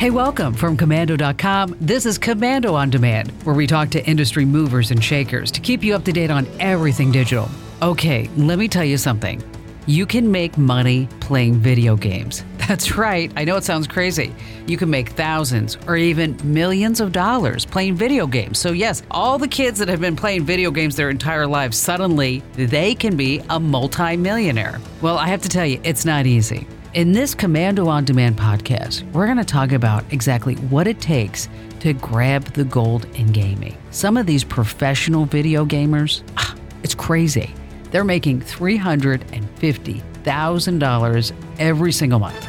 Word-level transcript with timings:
Hey, 0.00 0.08
welcome 0.08 0.54
from 0.54 0.78
Komando.com. 0.78 1.76
This 1.78 2.06
is 2.06 2.18
Komando 2.18 2.72
on 2.72 2.88
Demand, 2.88 3.32
where 3.44 3.54
we 3.54 3.66
talk 3.66 3.90
to 3.90 4.02
industry 4.06 4.46
movers 4.46 4.90
and 4.90 5.04
shakers 5.04 5.50
to 5.50 5.60
keep 5.60 5.84
you 5.84 5.94
up 5.94 6.04
to 6.04 6.12
date 6.12 6.30
on 6.30 6.46
everything 6.58 7.12
digital. 7.12 7.50
Okay, 7.82 8.30
let 8.38 8.58
me 8.58 8.66
tell 8.66 8.82
you 8.82 8.96
something. 8.96 9.42
You 9.84 10.06
can 10.06 10.32
make 10.32 10.56
money 10.56 11.06
playing 11.20 11.56
video 11.56 11.96
games. 11.96 12.46
That's 12.66 12.96
right, 12.96 13.30
I 13.36 13.44
know 13.44 13.56
it 13.56 13.64
sounds 13.64 13.86
crazy. 13.86 14.34
You 14.66 14.78
can 14.78 14.88
make 14.88 15.10
thousands 15.10 15.76
or 15.86 15.96
even 15.96 16.34
millions 16.42 17.00
of 17.00 17.12
dollars 17.12 17.66
playing 17.66 17.96
video 17.96 18.26
games. 18.26 18.58
So, 18.58 18.72
yes, 18.72 19.02
all 19.10 19.36
the 19.36 19.48
kids 19.48 19.78
that 19.80 19.88
have 19.88 20.00
been 20.00 20.16
playing 20.16 20.44
video 20.44 20.70
games 20.70 20.96
their 20.96 21.10
entire 21.10 21.46
lives, 21.46 21.76
suddenly 21.76 22.42
they 22.54 22.94
can 22.94 23.18
be 23.18 23.42
a 23.50 23.60
multimillionaire. 23.60 24.80
Well, 25.02 25.18
I 25.18 25.26
have 25.26 25.42
to 25.42 25.50
tell 25.50 25.66
you, 25.66 25.78
it's 25.84 26.06
not 26.06 26.24
easy. 26.24 26.66
In 26.92 27.12
this 27.12 27.36
Komando 27.36 27.86
on 27.86 28.04
Demand 28.04 28.36
podcast, 28.36 29.08
we're 29.12 29.26
going 29.26 29.38
to 29.38 29.44
talk 29.44 29.70
about 29.70 30.02
exactly 30.12 30.56
what 30.56 30.88
it 30.88 31.00
takes 31.00 31.48
to 31.78 31.92
grab 31.92 32.42
the 32.54 32.64
gold 32.64 33.04
in 33.14 33.28
gaming. 33.28 33.78
Some 33.92 34.16
of 34.16 34.26
these 34.26 34.42
professional 34.42 35.24
video 35.24 35.64
gamers, 35.64 36.24
ah, 36.36 36.56
it's 36.82 36.96
crazy. 36.96 37.54
They're 37.92 38.02
making 38.02 38.40
$350,000 38.40 41.32
every 41.60 41.92
single 41.92 42.18
month. 42.18 42.48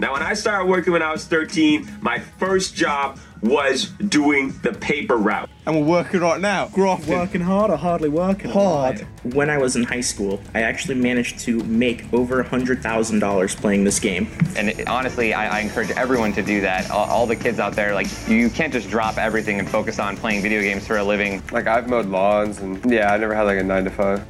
Now, 0.00 0.12
when 0.12 0.22
I 0.22 0.34
started 0.34 0.68
working 0.68 0.92
when 0.92 1.02
I 1.02 1.12
was 1.12 1.24
13, 1.24 1.88
my 2.00 2.18
first 2.18 2.74
job 2.74 3.20
was 3.44 3.88
doing 4.08 4.54
the 4.62 4.72
paper 4.72 5.16
route. 5.16 5.50
And 5.66 5.76
we're 5.76 5.86
working 5.86 6.20
right 6.20 6.40
now, 6.40 6.68
grafting. 6.68 7.12
Working 7.12 7.40
hard 7.42 7.70
or 7.70 7.76
hardly 7.76 8.08
working? 8.08 8.50
Hard. 8.50 9.06
When 9.22 9.50
I 9.50 9.58
was 9.58 9.76
in 9.76 9.82
high 9.82 10.00
school, 10.00 10.40
I 10.54 10.62
actually 10.62 10.94
managed 10.94 11.40
to 11.40 11.62
make 11.64 12.10
over 12.12 12.42
$100,000 12.42 13.56
playing 13.56 13.84
this 13.84 14.00
game. 14.00 14.28
And 14.56 14.70
it, 14.70 14.88
honestly, 14.88 15.34
I, 15.34 15.58
I, 15.58 15.60
encourage 15.60 15.90
everyone 15.90 16.32
to 16.32 16.42
do 16.42 16.62
that. 16.62 16.90
All, 16.90 17.08
all, 17.08 17.26
the 17.26 17.36
kids 17.36 17.58
out 17.60 17.74
there, 17.74 17.94
like, 17.94 18.06
you 18.26 18.48
can't 18.48 18.72
just 18.72 18.88
drop 18.88 19.18
everything 19.18 19.58
and 19.58 19.68
focus 19.68 19.98
on 19.98 20.16
playing 20.16 20.42
video 20.42 20.62
games 20.62 20.86
for 20.86 20.96
a 20.96 21.04
living. 21.04 21.42
Like, 21.52 21.66
I've 21.66 21.88
mowed 21.88 22.06
lawns, 22.06 22.60
and 22.60 22.82
yeah, 22.90 23.12
I 23.12 23.18
never 23.18 23.34
had 23.34 23.42
like 23.42 23.58
a 23.58 23.62
nine 23.62 23.84
to 23.84 23.90
five. 23.90 24.24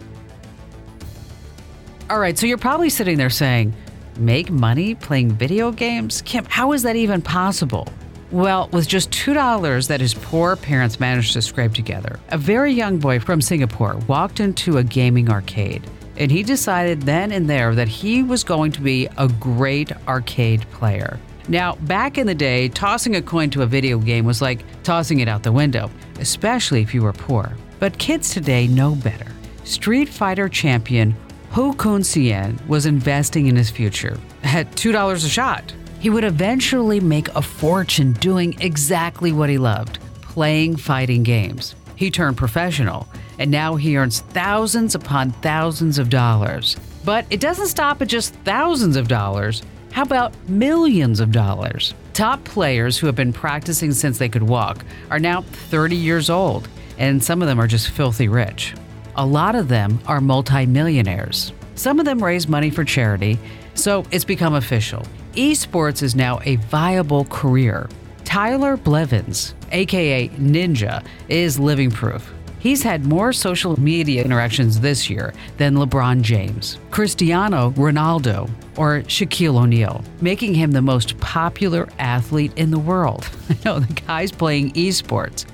All 2.10 2.18
right, 2.18 2.36
so 2.36 2.46
you're 2.46 2.58
probably 2.58 2.90
sitting 2.90 3.16
there 3.16 3.30
saying, 3.30 3.74
make 4.18 4.50
money 4.50 4.94
playing 4.94 5.32
video 5.32 5.70
games? 5.70 6.20
Kim, 6.22 6.44
how 6.46 6.72
is 6.72 6.82
that 6.82 6.96
even 6.96 7.22
possible? 7.22 7.88
Well, 8.30 8.68
with 8.72 8.88
just 8.88 9.10
$2 9.10 9.88
that 9.88 10.00
his 10.00 10.14
poor 10.14 10.56
parents 10.56 10.98
managed 10.98 11.34
to 11.34 11.42
scrape 11.42 11.74
together, 11.74 12.18
a 12.30 12.38
very 12.38 12.72
young 12.72 12.98
boy 12.98 13.20
from 13.20 13.40
Singapore 13.40 13.96
walked 14.08 14.40
into 14.40 14.78
a 14.78 14.84
gaming 14.84 15.30
arcade. 15.30 15.88
And 16.16 16.30
he 16.30 16.42
decided 16.42 17.02
then 17.02 17.32
and 17.32 17.48
there 17.48 17.74
that 17.74 17.88
he 17.88 18.22
was 18.22 18.44
going 18.44 18.72
to 18.72 18.80
be 18.80 19.08
a 19.18 19.28
great 19.28 19.92
arcade 20.08 20.62
player. 20.72 21.18
Now, 21.48 21.74
back 21.74 22.16
in 22.16 22.26
the 22.26 22.34
day, 22.34 22.68
tossing 22.68 23.16
a 23.16 23.22
coin 23.22 23.50
to 23.50 23.62
a 23.62 23.66
video 23.66 23.98
game 23.98 24.24
was 24.24 24.40
like 24.40 24.64
tossing 24.82 25.20
it 25.20 25.28
out 25.28 25.42
the 25.42 25.52
window, 25.52 25.90
especially 26.18 26.80
if 26.80 26.94
you 26.94 27.02
were 27.02 27.12
poor. 27.12 27.52
But 27.80 27.98
kids 27.98 28.30
today 28.30 28.66
know 28.66 28.94
better. 28.94 29.26
Street 29.64 30.08
Fighter 30.08 30.48
champion 30.48 31.14
Ho 31.50 31.72
Kun 31.72 32.00
Xian 32.00 32.66
was 32.66 32.86
investing 32.86 33.46
in 33.46 33.54
his 33.54 33.70
future 33.70 34.18
at 34.42 34.70
$2 34.72 35.14
a 35.14 35.28
shot. 35.28 35.72
He 36.04 36.10
would 36.10 36.24
eventually 36.24 37.00
make 37.00 37.28
a 37.28 37.40
fortune 37.40 38.12
doing 38.12 38.60
exactly 38.60 39.32
what 39.32 39.48
he 39.48 39.56
loved 39.56 40.00
playing 40.20 40.76
fighting 40.76 41.22
games. 41.22 41.74
He 41.96 42.10
turned 42.10 42.36
professional, 42.36 43.08
and 43.38 43.50
now 43.50 43.76
he 43.76 43.96
earns 43.96 44.20
thousands 44.20 44.94
upon 44.94 45.30
thousands 45.30 45.96
of 45.96 46.10
dollars. 46.10 46.76
But 47.06 47.24
it 47.30 47.40
doesn't 47.40 47.68
stop 47.68 48.02
at 48.02 48.08
just 48.08 48.34
thousands 48.44 48.96
of 48.96 49.08
dollars. 49.08 49.62
How 49.92 50.02
about 50.02 50.34
millions 50.46 51.20
of 51.20 51.32
dollars? 51.32 51.94
Top 52.12 52.44
players 52.44 52.98
who 52.98 53.06
have 53.06 53.16
been 53.16 53.32
practicing 53.32 53.92
since 53.92 54.18
they 54.18 54.28
could 54.28 54.42
walk 54.42 54.84
are 55.10 55.18
now 55.18 55.40
30 55.40 55.96
years 55.96 56.28
old, 56.28 56.68
and 56.98 57.24
some 57.24 57.40
of 57.40 57.48
them 57.48 57.58
are 57.58 57.66
just 57.66 57.88
filthy 57.88 58.28
rich. 58.28 58.74
A 59.16 59.24
lot 59.24 59.54
of 59.54 59.68
them 59.68 59.98
are 60.06 60.20
multimillionaires. 60.20 61.54
Some 61.76 61.98
of 61.98 62.04
them 62.04 62.22
raise 62.22 62.46
money 62.46 62.68
for 62.68 62.84
charity, 62.84 63.38
so 63.72 64.04
it's 64.10 64.26
become 64.26 64.52
official 64.52 65.06
esports 65.34 66.02
is 66.02 66.14
now 66.14 66.40
a 66.44 66.56
viable 66.56 67.24
career. 67.26 67.88
Tyler 68.24 68.76
Blevins, 68.76 69.54
aka 69.72 70.28
Ninja, 70.30 71.04
is 71.28 71.58
living 71.58 71.90
proof. 71.90 72.32
He's 72.58 72.82
had 72.82 73.04
more 73.04 73.34
social 73.34 73.78
media 73.78 74.24
interactions 74.24 74.80
this 74.80 75.10
year 75.10 75.34
than 75.58 75.74
LeBron 75.74 76.22
James, 76.22 76.78
Cristiano 76.90 77.72
Ronaldo, 77.72 78.48
or 78.78 79.02
Shaquille 79.02 79.62
O'Neal, 79.62 80.02
making 80.22 80.54
him 80.54 80.70
the 80.70 80.80
most 80.80 81.18
popular 81.20 81.88
athlete 81.98 82.52
in 82.56 82.70
the 82.70 82.78
world. 82.78 83.28
I 83.50 83.58
know 83.66 83.80
the 83.80 83.92
guy's 83.92 84.32
playing 84.32 84.72
esports. 84.72 85.44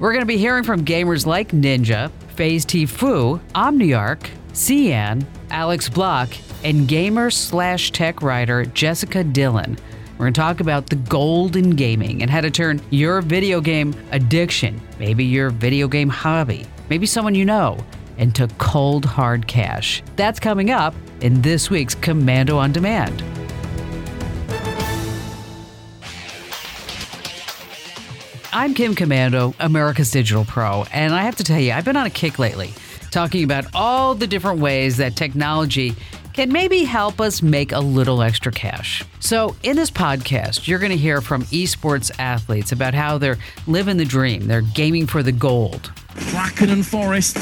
We're 0.00 0.10
going 0.10 0.22
to 0.22 0.26
be 0.26 0.38
hearing 0.38 0.64
from 0.64 0.84
gamers 0.84 1.24
like 1.24 1.52
Ninja, 1.52 2.10
FaZe 2.34 2.66
Tfue, 2.66 3.40
Omniarch, 3.54 4.28
Cian, 4.56 5.26
Alex 5.50 5.90
Block, 5.90 6.30
and 6.64 6.88
gamer 6.88 7.30
slash 7.30 7.90
tech 7.90 8.22
writer 8.22 8.64
Jessica 8.64 9.22
Dillon. 9.22 9.76
We're 10.12 10.24
going 10.24 10.32
to 10.32 10.40
talk 10.40 10.60
about 10.60 10.88
the 10.88 10.96
golden 10.96 11.76
gaming 11.76 12.22
and 12.22 12.30
how 12.30 12.40
to 12.40 12.50
turn 12.50 12.80
your 12.88 13.20
video 13.20 13.60
game 13.60 13.94
addiction, 14.12 14.80
maybe 14.98 15.26
your 15.26 15.50
video 15.50 15.88
game 15.88 16.08
hobby, 16.08 16.64
maybe 16.88 17.04
someone 17.04 17.34
you 17.34 17.44
know, 17.44 17.76
into 18.16 18.48
cold 18.56 19.04
hard 19.04 19.46
cash. 19.46 20.02
That's 20.16 20.40
coming 20.40 20.70
up 20.70 20.94
in 21.20 21.42
this 21.42 21.68
week's 21.68 21.94
Komando 21.94 22.56
on 22.56 22.72
Demand. 22.72 23.22
I'm 28.54 28.72
Kim 28.72 28.94
Komando, 28.94 29.54
America's 29.60 30.10
Digital 30.10 30.46
Pro, 30.46 30.86
and 30.90 31.12
I 31.12 31.24
have 31.24 31.36
to 31.36 31.44
tell 31.44 31.60
you, 31.60 31.72
I've 31.72 31.84
been 31.84 31.98
on 31.98 32.06
a 32.06 32.10
kick 32.10 32.38
lately 32.38 32.72
talking 33.16 33.44
about 33.44 33.64
all 33.72 34.14
the 34.14 34.26
different 34.26 34.60
ways 34.60 34.98
that 34.98 35.16
technology 35.16 35.94
can 36.34 36.52
maybe 36.52 36.84
help 36.84 37.18
us 37.18 37.40
make 37.40 37.72
a 37.72 37.78
little 37.78 38.20
extra 38.20 38.52
cash. 38.52 39.02
So, 39.20 39.56
in 39.62 39.74
this 39.74 39.90
podcast, 39.90 40.68
you're 40.68 40.78
going 40.78 40.92
to 40.92 40.98
hear 40.98 41.22
from 41.22 41.44
esports 41.44 42.10
athletes 42.18 42.72
about 42.72 42.92
how 42.92 43.16
they're 43.16 43.38
living 43.66 43.96
the 43.96 44.04
dream, 44.04 44.46
they're 44.46 44.60
gaming 44.60 45.06
for 45.06 45.22
the 45.22 45.32
gold. 45.32 45.90
Kraken 46.28 46.68
and 46.68 46.86
Forest, 46.86 47.38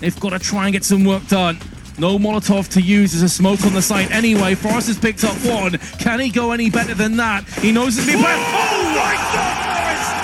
they've 0.00 0.18
got 0.18 0.30
to 0.30 0.38
try 0.38 0.64
and 0.64 0.72
get 0.72 0.84
some 0.84 1.04
work 1.04 1.26
done. 1.28 1.58
No 1.98 2.18
Molotov 2.18 2.72
to 2.72 2.80
use 2.80 3.14
as 3.14 3.20
a 3.20 3.28
smoke 3.28 3.62
on 3.66 3.74
the 3.74 3.82
site 3.82 4.10
anyway. 4.10 4.54
Forrest 4.54 4.86
has 4.86 4.98
picked 4.98 5.22
up 5.22 5.36
one. 5.44 5.76
Can 5.98 6.18
he 6.20 6.30
go 6.30 6.52
any 6.52 6.70
better 6.70 6.94
than 6.94 7.18
that? 7.18 7.46
He 7.60 7.72
knows 7.72 7.98
it's 7.98 8.06
been 8.06 8.22
bad. 8.22 8.40
Oh 8.40 8.88
my 8.96 9.14
God, 9.36 9.56
Forrest! 9.68 10.16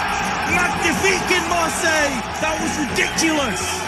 Magnifique 0.57 1.37
in 1.37 1.45
Marseille! 1.51 2.17
That 2.41 2.57
was 2.63 2.73
ridiculous! 2.89 3.86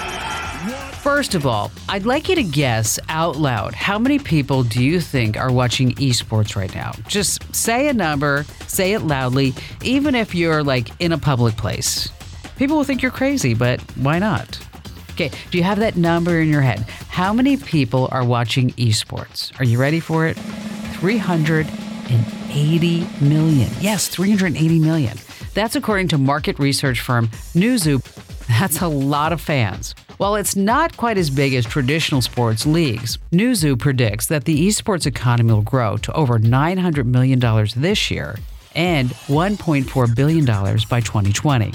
First 1.01 1.35
of 1.35 1.47
all, 1.47 1.71
I'd 1.89 2.05
like 2.07 2.29
you 2.29 2.35
to 2.35 2.43
guess 2.43 2.99
out 3.09 3.37
loud 3.37 3.75
how 3.75 3.99
many 3.99 4.19
people 4.19 4.65
do 4.65 4.83
you 4.85 5.01
think 5.01 5.37
are 5.37 5.53
watching 5.53 5.93
esports 5.93 6.57
right 6.57 6.75
now? 6.75 6.93
Just 7.07 7.55
say 7.55 7.89
a 7.89 7.93
number, 7.93 8.45
say 8.67 8.95
it 8.95 9.03
loudly, 9.03 9.55
even 9.83 10.15
if 10.15 10.35
you're 10.35 10.65
like 10.65 10.89
in 11.01 11.13
a 11.13 11.19
public 11.19 11.57
place. 11.57 12.09
People 12.57 12.77
will 12.77 12.85
think 12.85 13.01
you're 13.01 13.13
crazy, 13.13 13.55
but 13.55 13.81
why 13.97 14.19
not? 14.19 14.59
Okay, 15.13 15.31
do 15.51 15.59
you 15.59 15.65
have 15.65 15.79
that 15.79 15.97
number 15.97 16.41
in 16.41 16.49
your 16.49 16.63
head? 16.63 16.81
How 17.09 17.33
many 17.33 17.57
people 17.57 18.09
are 18.11 18.25
watching 18.25 18.71
esports? 18.73 19.59
Are 19.61 19.65
you 19.65 19.81
ready 19.81 20.01
for 20.01 20.27
it? 20.27 20.35
380 20.35 23.25
million. 23.25 23.71
Yes, 23.81 24.09
380 24.09 24.81
million. 24.81 25.17
That's 25.55 25.77
according 25.77 26.09
to 26.09 26.19
market 26.19 26.59
research 26.59 27.01
firm 27.01 27.29
Newzoo. 27.55 28.03
That's 28.49 28.81
a 28.81 28.89
lot 28.89 29.33
of 29.33 29.41
fans. 29.41 29.95
While 30.19 30.35
it's 30.35 30.57
not 30.57 30.97
quite 30.97 31.17
as 31.17 31.31
big 31.31 31.55
as 31.55 31.65
traditional 31.65 32.21
sports 32.21 32.67
leagues, 32.67 33.19
Newzoo 33.31 33.79
predicts 33.79 34.27
that 34.27 34.47
the 34.47 34.67
esports 34.67 35.07
economy 35.07 35.53
will 35.53 35.63
grow 35.63 35.97
to 35.99 36.13
over 36.13 36.41
$900 36.41 37.05
million 37.05 37.39
this 37.77 38.11
year 38.11 38.37
and 38.75 39.11
$1.4 39.11 40.17
billion 40.17 40.45
by 40.45 41.01
2020. 41.01 41.73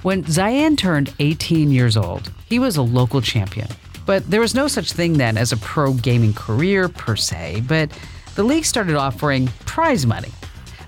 When 0.00 0.24
Zayan 0.24 0.78
turned 0.78 1.12
18 1.18 1.70
years 1.70 1.98
old, 1.98 2.32
he 2.48 2.58
was 2.58 2.78
a 2.78 2.82
local 2.82 3.20
champion. 3.20 3.68
But 4.06 4.30
there 4.30 4.40
was 4.40 4.54
no 4.54 4.66
such 4.66 4.92
thing 4.92 5.18
then 5.18 5.36
as 5.36 5.52
a 5.52 5.58
pro 5.58 5.92
gaming 5.92 6.32
career 6.32 6.88
per 6.88 7.16
se, 7.16 7.64
but 7.68 7.90
the 8.34 8.44
league 8.44 8.64
started 8.64 8.96
offering 8.96 9.48
prize 9.66 10.06
money. 10.06 10.32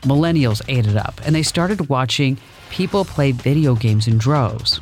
Millennials 0.05 0.63
ate 0.67 0.87
it 0.87 0.97
up, 0.97 1.21
and 1.27 1.35
they 1.35 1.43
started 1.43 1.91
watching 1.91 2.39
people 2.71 3.05
play 3.05 3.33
video 3.33 3.75
games 3.75 4.09
in 4.09 4.17
droves. 4.17 4.81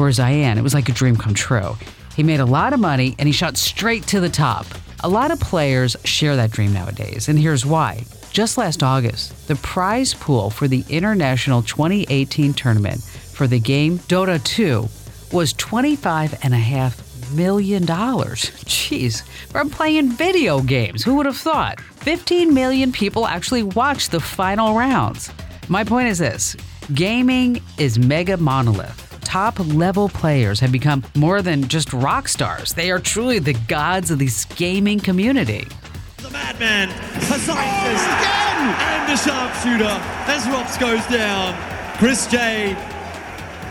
For 0.00 0.08
Zayan, 0.08 0.56
it 0.56 0.62
was 0.62 0.72
like 0.72 0.88
a 0.88 0.92
dream 0.92 1.14
come 1.14 1.34
true. 1.34 1.76
He 2.16 2.22
made 2.22 2.40
a 2.40 2.46
lot 2.46 2.72
of 2.72 2.80
money 2.80 3.14
and 3.18 3.26
he 3.26 3.34
shot 3.34 3.58
straight 3.58 4.06
to 4.06 4.18
the 4.18 4.30
top. 4.30 4.64
A 5.00 5.08
lot 5.10 5.30
of 5.30 5.38
players 5.40 5.94
share 6.04 6.36
that 6.36 6.52
dream 6.52 6.72
nowadays, 6.72 7.28
and 7.28 7.38
here's 7.38 7.66
why. 7.66 8.04
Just 8.32 8.56
last 8.56 8.82
August, 8.82 9.46
the 9.46 9.56
prize 9.56 10.14
pool 10.14 10.48
for 10.48 10.68
the 10.68 10.86
International 10.88 11.60
2018 11.60 12.54
tournament 12.54 13.02
for 13.02 13.46
the 13.46 13.60
game 13.60 13.98
Dota 14.08 14.42
2 14.42 14.88
was 15.36 15.52
$25.5 15.52 17.34
million. 17.36 17.84
Jeez, 17.84 19.22
from 19.50 19.68
playing 19.68 20.12
video 20.12 20.62
games. 20.62 21.04
Who 21.04 21.16
would 21.16 21.26
have 21.26 21.36
thought? 21.36 21.78
15 21.78 22.54
million 22.54 22.90
people 22.90 23.26
actually 23.26 23.64
watched 23.64 24.12
the 24.12 24.20
final 24.20 24.74
rounds. 24.74 25.30
My 25.68 25.84
point 25.84 26.08
is 26.08 26.16
this 26.16 26.56
gaming 26.94 27.60
is 27.76 27.98
mega 27.98 28.38
monolith. 28.38 29.09
Top 29.30 29.60
level 29.60 30.08
players 30.08 30.58
have 30.58 30.72
become 30.72 31.04
more 31.14 31.40
than 31.40 31.68
just 31.68 31.92
rock 31.92 32.26
stars. 32.26 32.74
They 32.74 32.90
are 32.90 32.98
truly 32.98 33.38
the 33.38 33.52
gods 33.68 34.10
of 34.10 34.18
this 34.18 34.44
gaming 34.44 34.98
community. 34.98 35.68
The 36.16 36.30
madman, 36.30 36.88
a 36.88 37.20
scientist, 37.20 37.54
oh, 37.54 38.76
and 38.80 39.12
a 39.12 39.16
sharpshooter 39.16 40.00
as 40.26 40.48
Rops 40.48 40.76
goes 40.78 41.06
down. 41.06 41.54
Chris 41.98 42.26
J, 42.26 42.72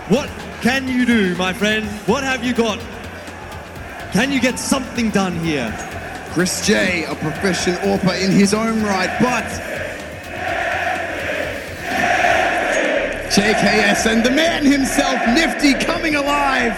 what 0.08 0.30
can 0.62 0.88
you 0.88 1.06
do, 1.06 1.36
my 1.36 1.52
friend? 1.52 1.86
What 2.08 2.24
have 2.24 2.42
you 2.42 2.54
got? 2.54 2.80
Can 4.14 4.32
you 4.32 4.40
get 4.40 4.58
something 4.58 5.10
done 5.10 5.38
here? 5.42 5.76
Chris 6.32 6.66
J, 6.66 7.04
a 7.04 7.16
proficient 7.16 7.80
AWPer 7.80 8.24
in 8.24 8.32
his 8.32 8.54
own 8.54 8.82
right, 8.82 9.14
but 9.20 9.79
JKS 13.30 14.12
and 14.12 14.26
the 14.26 14.32
man 14.32 14.66
himself, 14.66 15.20
Nifty, 15.36 15.76
coming 15.76 16.16
alive. 16.16 16.74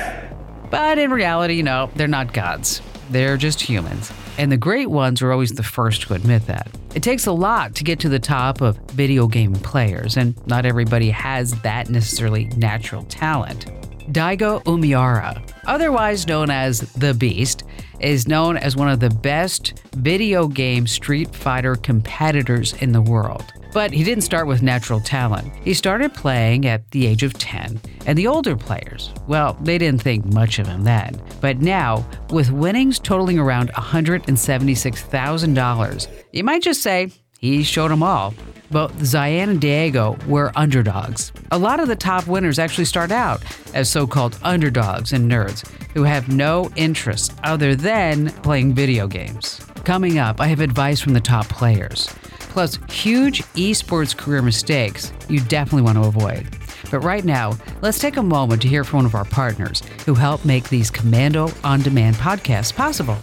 But 0.69 0.98
in 0.98 1.09
reality, 1.09 1.62
no, 1.62 1.89
they're 1.95 2.09
not 2.09 2.33
gods. 2.33 2.81
They're 3.09 3.38
just 3.38 3.62
humans. 3.62 4.12
And 4.38 4.51
the 4.51 4.57
great 4.57 4.89
ones 4.89 5.21
are 5.21 5.31
always 5.31 5.51
the 5.51 5.63
first 5.63 6.01
to 6.03 6.13
admit 6.13 6.48
that. 6.48 6.69
It 6.94 7.03
takes 7.03 7.25
a 7.25 7.31
lot 7.31 7.74
to 7.75 7.86
get 7.86 8.00
to 8.01 8.09
the 8.09 8.19
top 8.19 8.59
of 8.59 8.77
video 8.92 9.27
game 9.27 9.53
players, 9.53 10.18
and 10.18 10.36
not 10.45 10.65
everybody 10.65 11.09
has 11.09 11.53
that 11.62 11.89
necessarily 11.89 12.45
natural 12.57 13.03
talent. 13.03 13.68
Daigo 14.12 14.62
Umehara, 14.65 15.42
otherwise 15.68 16.27
known 16.27 16.50
as 16.50 16.81
The 16.94 17.13
Beast, 17.13 17.63
is 18.01 18.27
known 18.27 18.57
as 18.57 18.75
one 18.75 18.89
of 18.89 19.00
the 19.00 19.09
best 19.09 19.81
video 19.95 20.50
game 20.50 20.86
Street 20.86 21.33
Fighter 21.33 21.75
competitors 21.75 22.74
in 22.81 22.92
the 22.92 23.01
world. 23.01 23.53
But 23.73 23.91
he 23.91 24.03
didn't 24.03 24.23
start 24.23 24.47
with 24.47 24.62
natural 24.62 25.00
talent. 25.00 25.53
He 25.63 25.73
started 25.73 26.13
playing 26.13 26.65
at 26.65 26.91
the 26.91 27.07
age 27.07 27.23
of 27.23 27.31
10, 27.33 27.79
and 28.06 28.18
the 28.18 28.27
older 28.27 28.57
players, 28.57 29.13
well, 29.27 29.57
they 29.62 29.77
didn't 29.77 30.01
think 30.01 30.25
much 30.25 30.59
of 30.59 30.68
him 30.68 30.83
then. 30.83 31.21
But 31.39 31.62
now, 31.62 32.06
with 32.29 32.51
winnings 32.51 33.00
totaling 33.00 33.39
around 33.39 33.71
$176,000, 33.73 36.07
you 36.33 36.44
might 36.44 36.62
just 36.62 36.81
say 36.81 37.12
he 37.39 37.63
showed 37.63 37.91
them 37.91 38.03
all. 38.03 38.33
Both 38.69 38.94
Zayan 39.00 39.50
and 39.50 39.59
Diego 39.59 40.17
were 40.27 40.51
underdogs. 40.56 41.31
A 41.51 41.57
lot 41.57 41.79
of 41.79 41.88
the 41.88 41.95
top 41.95 42.27
winners 42.27 42.59
actually 42.59 42.85
start 42.85 43.12
out 43.12 43.41
as 43.74 43.89
so 43.89 44.06
called 44.06 44.38
underdogs 44.44 45.13
and 45.13 45.27
nerds 45.29 45.67
who 45.94 46.03
have 46.03 46.29
no 46.29 46.69
interest 46.75 47.33
other 47.44 47.75
than 47.75 48.29
playing 48.44 48.74
video 48.74 49.07
games. 49.07 49.59
Coming 49.83 50.19
up, 50.19 50.39
I 50.39 50.47
have 50.47 50.62
advice 50.62 51.01
from 51.01 51.13
the 51.13 51.19
top 51.19 51.50
players 51.50 52.07
plus 52.51 52.77
huge 52.89 53.42
esports 53.56 54.15
career 54.15 54.42
mistakes 54.42 55.12
you 55.30 55.39
definitely 55.42 55.83
want 55.83 55.98
to 55.98 56.03
avoid. 56.03 56.48
But 56.89 57.00
right 57.00 57.24
now, 57.24 57.53
let's 57.81 58.00
take 58.00 58.18
a 58.18 58.24
moment 58.24 58.62
to 58.63 58.68
hear 58.68 58.83
from 58.83 58.98
one 58.98 59.06
of 59.06 59.15
our 59.15 59.25
partners 59.25 59.81
who 60.06 60.13
help 60.13 60.44
make 60.44 60.69
these 60.69 60.92
Komando 60.92 61.53
on 61.63 61.81
Demand 61.81 62.18
podcasts 62.18 62.75
possible. 62.75 63.18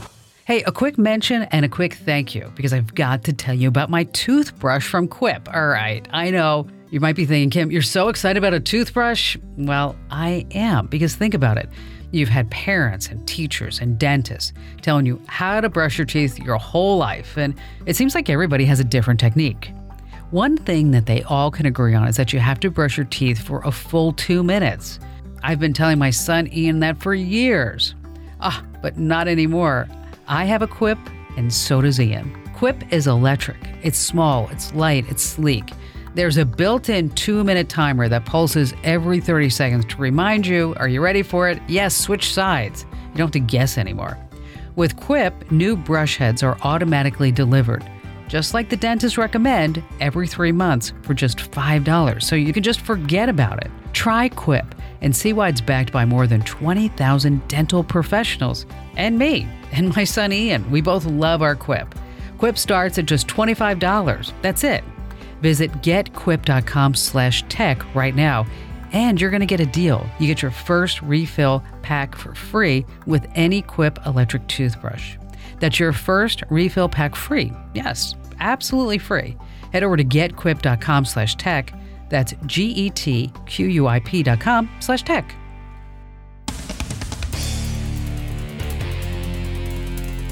Hey, 0.46 0.62
a 0.62 0.72
quick 0.72 0.96
mention 0.96 1.42
and 1.42 1.66
a 1.66 1.68
quick 1.68 1.94
thank 1.94 2.34
you 2.34 2.50
because 2.54 2.72
I've 2.72 2.94
got 2.94 3.24
to 3.24 3.34
tell 3.34 3.54
you 3.54 3.68
about 3.68 3.90
my 3.90 4.04
toothbrush 4.04 4.88
from 4.88 5.06
Quip. 5.06 5.46
All 5.54 5.68
right, 5.68 6.08
I 6.10 6.30
know 6.30 6.66
you 6.90 7.00
might 7.00 7.16
be 7.16 7.26
thinking, 7.26 7.50
Kim, 7.50 7.70
you're 7.70 7.82
so 7.82 8.08
excited 8.08 8.38
about 8.38 8.54
a 8.54 8.60
toothbrush. 8.60 9.36
Well, 9.58 9.94
I 10.10 10.46
am 10.52 10.86
because 10.86 11.14
think 11.14 11.34
about 11.34 11.58
it. 11.58 11.68
You've 12.10 12.28
had 12.28 12.50
parents 12.50 13.08
and 13.08 13.26
teachers 13.28 13.80
and 13.80 13.98
dentists 13.98 14.52
telling 14.80 15.04
you 15.04 15.20
how 15.26 15.60
to 15.60 15.68
brush 15.68 15.98
your 15.98 16.06
teeth 16.06 16.38
your 16.38 16.56
whole 16.56 16.96
life, 16.96 17.36
and 17.36 17.54
it 17.86 17.96
seems 17.96 18.14
like 18.14 18.30
everybody 18.30 18.64
has 18.64 18.80
a 18.80 18.84
different 18.84 19.20
technique. 19.20 19.72
One 20.30 20.56
thing 20.56 20.90
that 20.92 21.06
they 21.06 21.22
all 21.22 21.50
can 21.50 21.66
agree 21.66 21.94
on 21.94 22.08
is 22.08 22.16
that 22.16 22.32
you 22.32 22.38
have 22.38 22.60
to 22.60 22.70
brush 22.70 22.96
your 22.96 23.06
teeth 23.06 23.40
for 23.40 23.62
a 23.64 23.72
full 23.72 24.12
two 24.12 24.42
minutes. 24.42 24.98
I've 25.42 25.60
been 25.60 25.72
telling 25.72 25.98
my 25.98 26.10
son 26.10 26.48
Ian 26.52 26.80
that 26.80 26.98
for 26.98 27.14
years. 27.14 27.94
Ah, 28.40 28.64
but 28.82 28.98
not 28.98 29.28
anymore. 29.28 29.88
I 30.26 30.44
have 30.44 30.62
a 30.62 30.66
Quip, 30.66 30.98
and 31.36 31.52
so 31.52 31.80
does 31.80 32.00
Ian. 32.00 32.34
Quip 32.54 32.92
is 32.92 33.06
electric. 33.06 33.56
It's 33.82 33.98
small, 33.98 34.48
it's 34.50 34.74
light, 34.74 35.06
it's 35.08 35.22
sleek. 35.22 35.70
There's 36.18 36.36
a 36.36 36.44
built 36.44 36.88
in 36.88 37.10
two 37.10 37.44
minute 37.44 37.68
timer 37.68 38.08
that 38.08 38.24
pulses 38.24 38.74
every 38.82 39.20
30 39.20 39.50
seconds 39.50 39.84
to 39.84 39.98
remind 39.98 40.48
you 40.48 40.74
are 40.76 40.88
you 40.88 41.00
ready 41.00 41.22
for 41.22 41.48
it? 41.48 41.62
Yes, 41.68 41.94
switch 41.96 42.32
sides. 42.32 42.86
You 42.90 43.18
don't 43.18 43.26
have 43.28 43.30
to 43.30 43.38
guess 43.38 43.78
anymore. 43.78 44.18
With 44.74 44.96
Quip, 44.96 45.52
new 45.52 45.76
brush 45.76 46.16
heads 46.16 46.42
are 46.42 46.58
automatically 46.62 47.30
delivered, 47.30 47.88
just 48.26 48.52
like 48.52 48.68
the 48.68 48.76
dentists 48.76 49.16
recommend, 49.16 49.80
every 50.00 50.26
three 50.26 50.50
months 50.50 50.92
for 51.02 51.14
just 51.14 51.38
$5, 51.52 52.20
so 52.20 52.34
you 52.34 52.52
can 52.52 52.64
just 52.64 52.80
forget 52.80 53.28
about 53.28 53.64
it. 53.64 53.70
Try 53.92 54.28
Quip 54.30 54.74
and 55.02 55.14
see 55.14 55.32
why 55.32 55.50
it's 55.50 55.60
backed 55.60 55.92
by 55.92 56.04
more 56.04 56.26
than 56.26 56.42
20,000 56.42 57.46
dental 57.46 57.84
professionals 57.84 58.66
and 58.96 59.16
me 59.16 59.46
and 59.70 59.94
my 59.94 60.02
son 60.02 60.32
Ian. 60.32 60.68
We 60.68 60.80
both 60.80 61.04
love 61.04 61.42
our 61.42 61.54
Quip. 61.54 61.94
Quip 62.38 62.58
starts 62.58 62.98
at 62.98 63.06
just 63.06 63.28
$25. 63.28 64.32
That's 64.42 64.64
it. 64.64 64.82
Visit 65.40 65.70
getquip.com 65.82 66.94
slash 66.94 67.44
tech 67.48 67.94
right 67.94 68.14
now, 68.14 68.46
and 68.92 69.20
you're 69.20 69.30
going 69.30 69.40
to 69.40 69.46
get 69.46 69.60
a 69.60 69.66
deal. 69.66 70.06
You 70.18 70.26
get 70.26 70.42
your 70.42 70.50
first 70.50 71.00
refill 71.02 71.62
pack 71.82 72.14
for 72.14 72.34
free 72.34 72.84
with 73.06 73.26
any 73.34 73.62
Quip 73.62 73.98
electric 74.06 74.46
toothbrush. 74.48 75.16
That's 75.60 75.78
your 75.78 75.92
first 75.92 76.42
refill 76.50 76.88
pack 76.88 77.14
free. 77.14 77.52
Yes, 77.74 78.14
absolutely 78.40 78.98
free. 78.98 79.36
Head 79.72 79.82
over 79.82 79.96
to 79.96 80.04
getquip.com 80.04 81.04
slash 81.04 81.36
tech. 81.36 81.74
That's 82.08 82.34
G-E-T-Q-U-I-P 82.46 84.22
dot 84.22 84.40
com 84.40 84.70
slash 84.80 85.02
tech. 85.02 85.34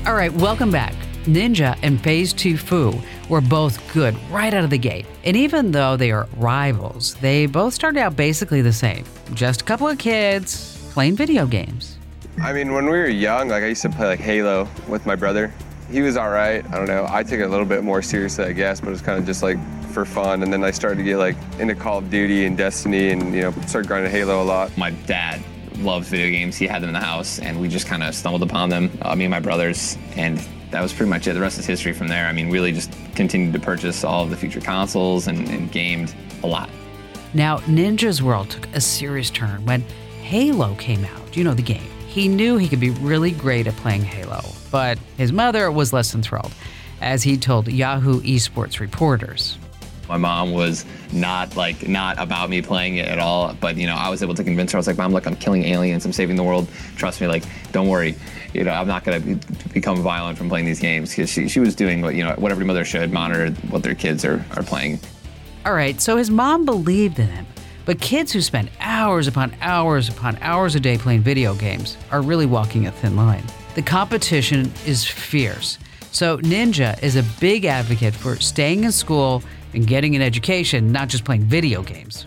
All 0.06 0.14
right, 0.14 0.32
welcome 0.32 0.70
back. 0.70 0.94
Ninja 1.24 1.76
and 1.82 2.00
FaZe 2.00 2.32
Tfue 2.32 3.02
were 3.28 3.40
both 3.40 3.92
good 3.92 4.16
right 4.30 4.52
out 4.54 4.64
of 4.64 4.70
the 4.70 4.78
gate. 4.78 5.06
And 5.24 5.36
even 5.36 5.72
though 5.72 5.96
they 5.96 6.10
are 6.10 6.28
rivals, 6.36 7.14
they 7.16 7.46
both 7.46 7.74
started 7.74 8.00
out 8.00 8.16
basically 8.16 8.62
the 8.62 8.72
same. 8.72 9.04
Just 9.34 9.62
a 9.62 9.64
couple 9.64 9.88
of 9.88 9.98
kids 9.98 10.90
playing 10.92 11.16
video 11.16 11.46
games. 11.46 11.98
I 12.42 12.52
mean, 12.52 12.72
when 12.72 12.84
we 12.84 12.90
were 12.90 13.08
young, 13.08 13.48
like 13.48 13.62
I 13.62 13.68
used 13.68 13.82
to 13.82 13.90
play 13.90 14.06
like 14.06 14.20
Halo 14.20 14.68
with 14.88 15.06
my 15.06 15.16
brother. 15.16 15.52
He 15.90 16.02
was 16.02 16.16
all 16.16 16.30
right. 16.30 16.64
I 16.66 16.76
don't 16.76 16.86
know. 16.86 17.06
I 17.08 17.22
took 17.22 17.40
it 17.40 17.44
a 17.44 17.48
little 17.48 17.66
bit 17.66 17.84
more 17.84 18.02
seriously, 18.02 18.44
I 18.44 18.52
guess, 18.52 18.80
but 18.80 18.88
it 18.88 18.92
was 18.92 19.02
kind 19.02 19.18
of 19.18 19.24
just 19.24 19.42
like 19.42 19.58
for 19.92 20.04
fun. 20.04 20.42
And 20.42 20.52
then 20.52 20.62
I 20.62 20.70
started 20.70 20.96
to 20.96 21.04
get 21.04 21.16
like 21.16 21.36
into 21.58 21.74
Call 21.74 21.98
of 21.98 22.10
Duty 22.10 22.44
and 22.44 22.56
Destiny, 22.56 23.10
and 23.10 23.34
you 23.34 23.42
know, 23.42 23.52
started 23.66 23.88
grinding 23.88 24.10
Halo 24.10 24.42
a 24.42 24.44
lot. 24.44 24.76
My 24.76 24.90
dad 24.90 25.40
loved 25.78 26.08
video 26.08 26.30
games. 26.30 26.56
He 26.56 26.66
had 26.66 26.82
them 26.82 26.90
in 26.90 26.94
the 26.94 27.00
house, 27.00 27.38
and 27.38 27.60
we 27.60 27.68
just 27.68 27.86
kind 27.86 28.02
of 28.02 28.14
stumbled 28.14 28.42
upon 28.42 28.68
them, 28.68 28.90
uh, 29.02 29.14
me 29.14 29.24
and 29.24 29.30
my 29.30 29.40
brothers, 29.40 29.96
and 30.16 30.42
that 30.76 30.82
was 30.82 30.92
pretty 30.92 31.08
much 31.08 31.26
it. 31.26 31.32
The 31.32 31.40
rest 31.40 31.58
is 31.58 31.64
history 31.64 31.94
from 31.94 32.06
there. 32.06 32.26
I 32.26 32.32
mean, 32.32 32.50
really 32.50 32.70
just 32.70 32.92
continued 33.14 33.54
to 33.54 33.58
purchase 33.58 34.04
all 34.04 34.24
of 34.24 34.28
the 34.28 34.36
future 34.36 34.60
consoles 34.60 35.26
and, 35.26 35.48
and 35.48 35.72
gamed 35.72 36.14
a 36.42 36.46
lot. 36.46 36.68
Now, 37.32 37.60
Ninja's 37.60 38.22
world 38.22 38.50
took 38.50 38.66
a 38.74 38.80
serious 38.82 39.30
turn 39.30 39.64
when 39.64 39.80
Halo 40.20 40.74
came 40.74 41.02
out. 41.06 41.34
You 41.34 41.44
know 41.44 41.54
the 41.54 41.62
game. 41.62 41.88
He 42.08 42.28
knew 42.28 42.58
he 42.58 42.68
could 42.68 42.78
be 42.78 42.90
really 42.90 43.30
great 43.30 43.66
at 43.66 43.74
playing 43.76 44.04
Halo, 44.04 44.42
but 44.70 44.98
his 45.16 45.32
mother 45.32 45.70
was 45.70 45.94
less 45.94 46.12
than 46.12 46.20
thrilled, 46.20 46.52
as 47.00 47.22
he 47.22 47.38
told 47.38 47.68
Yahoo 47.68 48.20
Esports 48.20 48.78
reporters. 48.78 49.56
My 50.08 50.16
mom 50.16 50.52
was 50.52 50.84
not 51.12 51.56
like 51.56 51.88
not 51.88 52.20
about 52.20 52.50
me 52.50 52.62
playing 52.62 52.96
it 52.96 53.08
at 53.08 53.18
all, 53.18 53.54
but 53.60 53.76
you 53.76 53.86
know 53.86 53.94
I 53.94 54.08
was 54.08 54.22
able 54.22 54.34
to 54.34 54.44
convince 54.44 54.72
her. 54.72 54.78
I 54.78 54.80
was 54.80 54.86
like, 54.86 54.98
"Mom, 54.98 55.12
look, 55.12 55.26
I'm 55.26 55.36
killing 55.36 55.64
aliens. 55.64 56.04
I'm 56.04 56.12
saving 56.12 56.36
the 56.36 56.44
world. 56.44 56.68
Trust 56.96 57.20
me. 57.20 57.26
Like, 57.26 57.44
don't 57.72 57.88
worry. 57.88 58.16
You 58.52 58.64
know, 58.64 58.72
I'm 58.72 58.88
not 58.88 59.04
gonna 59.04 59.20
be- 59.20 59.38
become 59.72 60.00
violent 60.02 60.38
from 60.38 60.48
playing 60.48 60.66
these 60.66 60.80
games." 60.80 61.10
Because 61.10 61.30
she 61.30 61.48
she 61.48 61.60
was 61.60 61.74
doing 61.74 62.02
what 62.02 62.14
you 62.14 62.24
know 62.24 62.34
what 62.36 62.52
every 62.52 62.64
mother 62.64 62.84
should 62.84 63.12
monitor 63.12 63.50
what 63.70 63.82
their 63.82 63.94
kids 63.94 64.24
are 64.24 64.44
are 64.56 64.62
playing. 64.62 65.00
All 65.64 65.74
right, 65.74 66.00
so 66.00 66.16
his 66.16 66.30
mom 66.30 66.64
believed 66.64 67.18
in 67.18 67.26
him. 67.26 67.46
But 67.86 68.00
kids 68.00 68.32
who 68.32 68.40
spend 68.40 68.70
hours 68.80 69.28
upon 69.28 69.54
hours 69.60 70.08
upon 70.08 70.38
hours 70.40 70.74
a 70.74 70.80
day 70.80 70.98
playing 70.98 71.22
video 71.22 71.54
games 71.54 71.96
are 72.10 72.20
really 72.20 72.46
walking 72.46 72.86
a 72.86 72.90
thin 72.90 73.16
line. 73.16 73.44
The 73.76 73.82
competition 73.82 74.72
is 74.86 75.04
fierce. 75.04 75.78
So, 76.10 76.38
Ninja 76.38 77.00
is 77.02 77.16
a 77.16 77.22
big 77.40 77.66
advocate 77.66 78.14
for 78.14 78.36
staying 78.36 78.84
in 78.84 78.92
school 78.92 79.42
and 79.76 79.86
getting 79.86 80.16
an 80.16 80.22
education, 80.22 80.90
not 80.90 81.08
just 81.08 81.24
playing 81.24 81.42
video 81.42 81.82
games. 81.82 82.26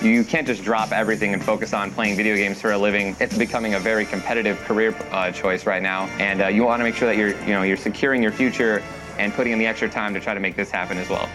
You 0.00 0.24
can't 0.24 0.46
just 0.46 0.62
drop 0.62 0.92
everything 0.92 1.32
and 1.32 1.42
focus 1.42 1.72
on 1.72 1.90
playing 1.90 2.16
video 2.16 2.36
games 2.36 2.60
for 2.60 2.72
a 2.72 2.78
living. 2.78 3.16
It's 3.18 3.36
becoming 3.36 3.74
a 3.74 3.80
very 3.80 4.04
competitive 4.04 4.58
career 4.60 4.94
uh, 5.10 5.32
choice 5.32 5.64
right 5.64 5.82
now, 5.82 6.06
and 6.18 6.42
uh, 6.42 6.48
you 6.48 6.64
want 6.64 6.80
to 6.80 6.84
make 6.84 6.94
sure 6.94 7.08
that 7.08 7.16
you're, 7.16 7.38
you 7.42 7.52
know, 7.54 7.62
you're 7.62 7.76
securing 7.76 8.22
your 8.22 8.32
future 8.32 8.82
and 9.18 9.32
putting 9.32 9.52
in 9.52 9.58
the 9.58 9.66
extra 9.66 9.88
time 9.88 10.12
to 10.14 10.20
try 10.20 10.34
to 10.34 10.40
make 10.40 10.56
this 10.56 10.70
happen 10.70 10.98
as 10.98 11.08
well. 11.08 11.28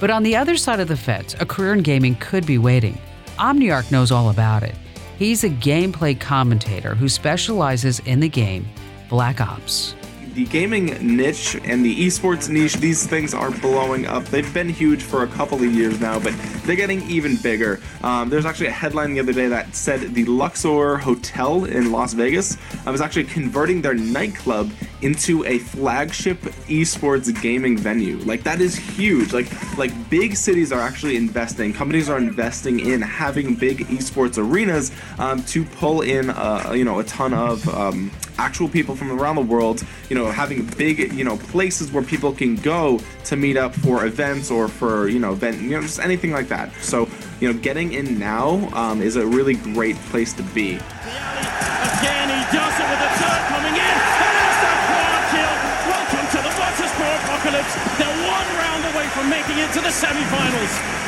But 0.00 0.10
on 0.10 0.22
the 0.22 0.36
other 0.36 0.56
side 0.56 0.80
of 0.80 0.88
the 0.88 0.96
fence, 0.96 1.34
a 1.40 1.46
career 1.46 1.72
in 1.72 1.82
gaming 1.82 2.16
could 2.16 2.46
be 2.46 2.58
waiting. 2.58 2.98
Omniarch 3.38 3.90
knows 3.90 4.10
all 4.10 4.30
about 4.30 4.62
it. 4.62 4.74
He's 5.18 5.44
a 5.44 5.50
gameplay 5.50 6.18
commentator 6.18 6.94
who 6.94 7.08
specializes 7.08 8.00
in 8.00 8.20
the 8.20 8.28
game 8.28 8.66
Black 9.08 9.40
Ops. 9.40 9.94
The 10.34 10.44
gaming 10.46 11.16
niche 11.16 11.56
and 11.64 11.84
the 11.84 12.06
esports 12.06 12.48
niche, 12.48 12.74
these 12.74 13.06
things 13.06 13.34
are 13.34 13.50
blowing 13.50 14.06
up. 14.06 14.24
They've 14.24 14.52
been 14.52 14.68
huge 14.68 15.02
for 15.02 15.22
a 15.22 15.28
couple 15.28 15.58
of 15.58 15.72
years 15.72 16.00
now, 16.00 16.18
but 16.18 16.34
they're 16.64 16.76
getting 16.76 17.02
even 17.08 17.36
bigger. 17.36 17.80
Um, 18.02 18.30
there's 18.30 18.44
actually 18.44 18.66
a 18.66 18.72
headline 18.72 19.14
the 19.14 19.20
other 19.20 19.32
day 19.32 19.48
that 19.48 19.74
said 19.76 20.14
the 20.14 20.24
Luxor 20.24 20.96
Hotel 20.96 21.64
in 21.64 21.92
Las 21.92 22.14
Vegas 22.14 22.56
uh, 22.86 22.90
was 22.90 23.00
actually 23.00 23.24
converting 23.24 23.80
their 23.80 23.94
nightclub 23.94 24.70
into 25.02 25.44
a 25.44 25.58
flagship 25.58 26.40
esports 26.66 27.30
gaming 27.40 27.76
venue. 27.76 28.16
Like 28.18 28.42
that 28.44 28.60
is 28.60 28.74
huge. 28.74 29.32
Like 29.32 29.46
like 29.78 29.92
big 30.10 30.34
cities 30.34 30.72
are 30.72 30.80
actually 30.80 31.16
investing. 31.16 31.72
Companies 31.72 32.08
are 32.08 32.18
investing 32.18 32.80
in 32.80 33.02
having 33.02 33.54
big 33.54 33.86
esports 33.88 34.38
arenas 34.38 34.90
um, 35.18 35.42
to 35.44 35.64
pull 35.64 36.00
in 36.00 36.30
uh, 36.30 36.72
you 36.74 36.84
know 36.84 36.98
a 36.98 37.04
ton 37.04 37.34
of 37.34 37.68
um, 37.68 38.10
actual 38.38 38.68
people 38.68 38.96
from 38.96 39.12
around 39.12 39.36
the 39.36 39.42
world. 39.42 39.84
You 40.08 40.16
know 40.16 40.23
having 40.30 40.64
big 40.76 41.12
you 41.12 41.24
know 41.24 41.36
places 41.36 41.92
where 41.92 42.02
people 42.02 42.32
can 42.32 42.56
go 42.56 43.00
to 43.24 43.36
meet 43.36 43.56
up 43.56 43.74
for 43.74 44.06
events 44.06 44.50
or 44.50 44.68
for 44.68 45.08
you 45.08 45.18
know 45.18 45.32
event 45.32 45.60
you 45.60 45.70
know 45.70 45.82
just 45.82 46.00
anything 46.00 46.32
like 46.32 46.48
that. 46.48 46.72
So 46.80 47.08
you 47.40 47.52
know 47.52 47.58
getting 47.58 47.92
in 47.92 48.18
now 48.18 48.68
um, 48.74 49.02
is 49.02 49.16
a 49.16 49.26
really 49.26 49.54
great 49.54 49.96
place 50.10 50.32
to 50.34 50.42
be. 50.42 50.74
Again, 50.74 52.28
he 52.28 52.42
does 52.52 52.74
it 52.80 52.86
with 52.88 53.00
a 53.00 53.10
third 53.20 53.42
coming 53.48 53.74
in. 53.74 53.94
And 53.94 54.34
that's 54.40 54.62
a 54.64 54.74
quad 54.88 55.22
kill. 55.32 55.54
Welcome 55.88 56.26
to 56.32 56.40
the 56.42 56.52
Motorsport 56.56 57.16
Apocalypse. 57.24 57.74
They're 57.98 58.18
one 58.28 58.48
round 58.56 58.82
away 58.94 59.06
from 59.08 59.28
making 59.28 59.58
it 59.58 59.72
to 59.72 59.80
the 59.80 59.90
semi-finals. 59.90 61.04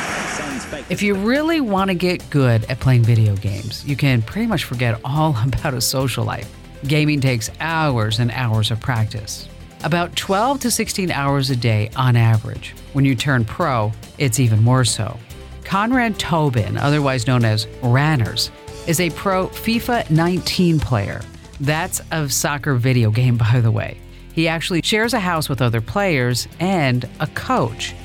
If 0.89 1.01
you 1.01 1.15
really 1.15 1.61
want 1.61 1.89
to 1.89 1.95
get 1.95 2.29
good 2.29 2.63
at 2.65 2.79
playing 2.79 3.03
video 3.03 3.35
games, 3.35 3.85
you 3.85 3.95
can 3.95 4.21
pretty 4.21 4.47
much 4.47 4.63
forget 4.63 4.99
all 5.03 5.35
about 5.43 5.73
a 5.73 5.81
social 5.81 6.23
life. 6.23 6.51
Gaming 6.87 7.19
takes 7.19 7.51
hours 7.59 8.19
and 8.19 8.31
hours 8.31 8.71
of 8.71 8.79
practice. 8.79 9.49
About 9.83 10.15
12 10.15 10.61
to 10.61 10.71
16 10.71 11.11
hours 11.11 11.49
a 11.49 11.55
day 11.55 11.89
on 11.97 12.15
average. 12.15 12.73
When 12.93 13.03
you 13.03 13.13
turn 13.13 13.43
pro, 13.43 13.91
it's 14.17 14.39
even 14.39 14.63
more 14.63 14.85
so. 14.85 15.17
Conrad 15.65 16.17
Tobin, 16.17 16.77
otherwise 16.77 17.27
known 17.27 17.43
as 17.43 17.67
Ranners, 17.83 18.51
is 18.87 19.01
a 19.01 19.09
pro 19.09 19.47
FIFA 19.47 20.09
19 20.09 20.79
player. 20.79 21.21
That's 21.59 21.99
a 22.11 22.29
soccer 22.29 22.75
video 22.75 23.11
game, 23.11 23.37
by 23.51 23.59
the 23.59 23.71
way. 23.71 23.97
He 24.31 24.47
actually 24.47 24.81
shares 24.81 25.13
a 25.13 25.19
house 25.19 25.49
with 25.49 25.61
other 25.61 25.81
players 25.81 26.47
and 26.61 27.07
a 27.19 27.27
coach. 27.27 27.95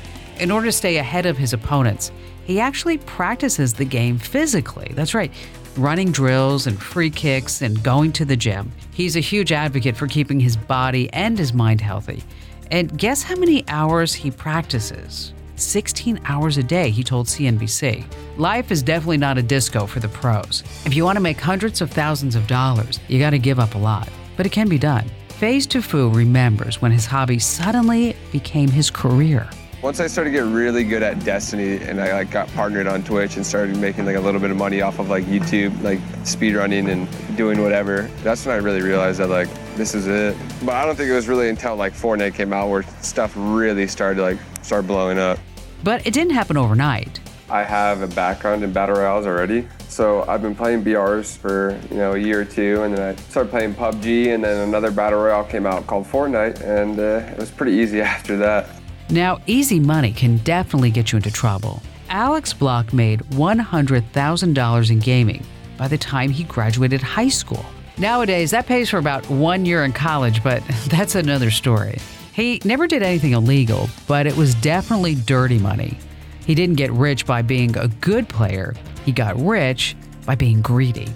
In 0.41 0.51
order 0.51 0.67
to 0.67 0.73
stay 0.73 0.97
ahead 0.97 1.27
of 1.27 1.39
his 1.39 1.53
opponents, 1.53 2.11
he 2.45 2.59
actually 2.59 2.99
practices 2.99 3.75
the 3.75 3.85
game 3.85 4.19
physically. 4.19 4.91
That's 4.95 5.15
right, 5.15 5.31
running 5.77 6.13
drills 6.13 6.67
and 6.67 6.81
free 6.81 7.11
kicks 7.11 7.63
and 7.63 7.83
going 7.83 8.13
to 8.13 8.25
the 8.25 8.37
gym. 8.37 8.71
He's 8.93 9.17
a 9.17 9.21
huge 9.21 9.53
advocate 9.53 9.97
for 9.97 10.07
keeping 10.07 10.41
his 10.41 10.57
body 10.57 11.13
and 11.13 11.39
his 11.39 11.53
mind 11.53 11.81
healthy. 11.81 12.23
And 12.71 12.97
guess 12.99 13.23
how 13.23 13.37
many 13.37 13.65
hours 13.69 14.15
he 14.15 14.31
practices? 14.31 15.35
16 15.57 16.21
hours 16.25 16.59
a 16.59 16.63
day, 16.63 16.91
he 16.91 17.03
told 17.03 17.27
CNBC. 17.27 18.05
Life 18.39 18.73
is 18.73 18.83
definitely 18.83 19.19
not 19.19 19.39
a 19.39 19.43
disco 19.43 19.87
for 19.87 20.01
the 20.01 20.09
pros. 20.09 20.63
If 20.85 20.95
you 20.95 21.05
want 21.05 21.17
to 21.17 21.23
make 21.23 21.39
hundreds 21.39 21.81
of 21.81 21.91
thousands 21.91 22.35
of 22.35 22.47
dollars, 22.47 22.99
you 23.09 23.19
got 23.19 23.31
to 23.31 23.39
give 23.39 23.59
up 23.59 23.75
a 23.75 23.79
lot. 23.79 24.09
But 24.37 24.47
it 24.47 24.53
can 24.53 24.69
be 24.69 24.79
done. 24.79 25.11
FaZe 25.29 25.67
Tfue 25.67 26.15
remembers 26.15 26.81
when 26.81 26.93
his 26.93 27.07
hobby 27.07 27.39
suddenly 27.39 28.17
became 28.31 28.71
his 28.71 28.91
career. 28.91 29.49
Once 29.83 29.99
I 29.99 30.07
started 30.07 30.31
to 30.31 30.37
get 30.37 30.45
really 30.45 30.85
good 30.85 31.03
at 31.03 31.25
Destiny 31.25 31.79
and 31.79 32.01
I 32.01 32.13
like 32.13 32.31
got 32.31 32.47
partnered 32.53 32.87
on 32.87 33.03
Twitch 33.03 33.35
and 33.35 33.45
started 33.45 33.77
making 33.79 34.07
like 34.07 34.15
a 34.15 34.21
little 34.21 34.41
bit 34.41 34.53
of 34.53 34.57
money 34.57 34.81
off 34.81 35.01
of 35.01 35.11
like 35.11 35.25
YouTube, 35.25 35.83
like 35.83 35.99
speedrunning 36.23 36.89
and 36.93 37.37
doing 37.37 37.61
whatever, 37.61 38.03
that's 38.23 38.47
when 38.47 38.55
I 38.55 38.59
really 38.59 38.81
realized 38.81 39.19
that 39.19 39.29
like 39.29 39.49
this 39.75 39.97
is 39.97 40.07
it. 40.07 40.37
But 40.65 40.77
I 40.77 40.87
don't 40.87 40.95
think 40.95 41.11
it 41.11 41.15
was 41.15 41.27
really 41.27 41.49
until 41.49 41.75
like 41.75 41.95
Fortnite 41.95 42.37
came 42.37 42.53
out 42.53 42.71
where 42.71 42.85
stuff 43.01 43.33
really 43.35 43.89
started 43.89 44.19
to 44.19 44.23
like 44.23 44.39
start 44.63 44.87
blowing 44.87 45.19
up. 45.19 45.41
But 45.83 46.07
it 46.07 46.15
didn't 46.15 46.31
happen 46.31 46.57
overnight. 46.57 47.19
I 47.51 47.65
have 47.65 48.03
a 48.03 48.07
background 48.07 48.63
in 48.63 48.73
battle 48.73 48.95
royales 48.95 49.27
already. 49.27 49.67
So 49.89 50.23
I've 50.29 50.43
been 50.43 50.55
playing 50.55 50.85
BRs 50.85 51.37
for 51.37 51.77
you 51.91 51.97
know 51.97 52.13
a 52.13 52.19
year 52.19 52.43
or 52.43 52.45
two, 52.45 52.85
and 52.85 52.97
then 52.97 53.17
I 53.17 53.21
started 53.23 53.51
playing 53.51 53.75
PUBG, 53.75 54.33
and 54.33 54.45
then 54.45 54.69
another 54.69 54.93
battle 54.93 55.19
royale 55.19 55.45
came 55.45 55.67
out 55.67 55.89
called 55.89 56.07
Fortnite, 56.07 56.61
and 56.61 57.01
uh, 57.01 57.33
it 57.33 57.37
was 57.37 57.51
pretty 57.51 57.73
easy 57.73 58.01
after 58.15 58.37
that. 58.37 58.69
Now, 59.11 59.41
easy 59.47 59.81
money 59.81 60.13
can 60.13 60.39
definitely 60.39 60.91
get 60.91 61.13
you 61.13 61.17
into 61.17 61.31
trouble. 61.31 61.83
Alex 62.09 62.53
Block 62.53 62.93
made 62.93 63.21
$100,000 63.21 64.91
in 64.91 64.99
gaming 64.99 65.45
by 65.77 65.89
the 65.89 65.99
time 65.99 66.31
he 66.31 66.45
graduated 66.45 67.01
high 67.01 67.29
school. 67.29 67.65
Nowadays, 67.99 68.51
that 68.51 68.67
pays 68.67 68.91
for 68.91 68.99
about 68.99 69.29
one 69.29 69.65
year 69.65 69.85
in 69.85 69.93
college, 69.93 70.43
but 70.43 70.63
that's 70.89 71.15
another 71.15 71.51
story. 71.51 71.99
He 72.33 72.61
never 72.65 72.87
did 72.87 73.03
anything 73.03 73.33
illegal, 73.33 73.89
but 74.07 74.27
it 74.27 74.37
was 74.37 74.55
definitely 74.57 75.15
dirty 75.15 75.59
money. 75.59 75.99
He 76.47 76.55
didn't 76.55 76.77
get 76.77 76.91
rich 76.93 77.27
by 77.27 77.43
being 77.43 77.77
a 77.77 77.89
good 77.89 78.29
player, 78.29 78.75
he 79.05 79.13
got 79.13 79.39
rich 79.39 79.95
by 80.25 80.35
being 80.35 80.63
greedy. 80.63 81.09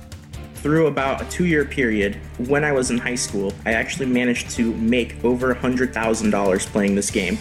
Through 0.57 0.89
about 0.89 1.23
a 1.23 1.25
two 1.27 1.47
year 1.47 1.65
period, 1.65 2.17
when 2.49 2.65
I 2.65 2.73
was 2.73 2.91
in 2.91 2.99
high 2.99 3.15
school, 3.15 3.53
I 3.65 3.73
actually 3.73 4.07
managed 4.07 4.51
to 4.53 4.75
make 4.75 5.25
over 5.25 5.55
$100,000 5.55 6.67
playing 6.67 6.95
this 6.95 7.11
game. 7.11 7.39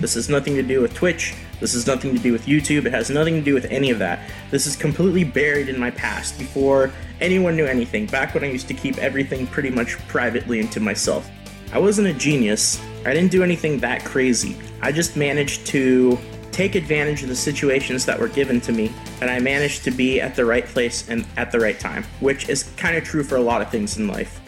This 0.00 0.14
has 0.14 0.28
nothing 0.28 0.54
to 0.54 0.62
do 0.62 0.80
with 0.80 0.94
Twitch. 0.94 1.34
This 1.60 1.72
has 1.72 1.86
nothing 1.86 2.14
to 2.14 2.22
do 2.22 2.32
with 2.32 2.46
YouTube. 2.46 2.86
It 2.86 2.92
has 2.92 3.10
nothing 3.10 3.34
to 3.34 3.40
do 3.40 3.54
with 3.54 3.64
any 3.66 3.90
of 3.90 3.98
that. 3.98 4.30
This 4.50 4.66
is 4.66 4.76
completely 4.76 5.24
buried 5.24 5.68
in 5.68 5.78
my 5.78 5.90
past 5.90 6.38
before 6.38 6.92
anyone 7.20 7.56
knew 7.56 7.66
anything, 7.66 8.06
back 8.06 8.34
when 8.34 8.44
I 8.44 8.50
used 8.50 8.68
to 8.68 8.74
keep 8.74 8.98
everything 8.98 9.46
pretty 9.48 9.70
much 9.70 9.98
privately 10.06 10.60
into 10.60 10.78
myself. 10.78 11.28
I 11.72 11.78
wasn't 11.78 12.08
a 12.08 12.14
genius. 12.14 12.80
I 13.04 13.12
didn't 13.12 13.32
do 13.32 13.42
anything 13.42 13.78
that 13.80 14.04
crazy. 14.04 14.56
I 14.82 14.92
just 14.92 15.16
managed 15.16 15.66
to 15.68 16.16
take 16.52 16.76
advantage 16.76 17.22
of 17.22 17.28
the 17.28 17.36
situations 17.36 18.06
that 18.06 18.18
were 18.18 18.28
given 18.28 18.60
to 18.62 18.72
me, 18.72 18.92
and 19.20 19.30
I 19.30 19.38
managed 19.40 19.84
to 19.84 19.90
be 19.90 20.20
at 20.20 20.34
the 20.34 20.44
right 20.44 20.64
place 20.64 21.08
and 21.08 21.26
at 21.36 21.52
the 21.52 21.58
right 21.58 21.78
time, 21.78 22.04
which 22.20 22.48
is 22.48 22.64
kind 22.76 22.96
of 22.96 23.04
true 23.04 23.24
for 23.24 23.36
a 23.36 23.40
lot 23.40 23.62
of 23.62 23.70
things 23.70 23.98
in 23.98 24.06
life. 24.08 24.40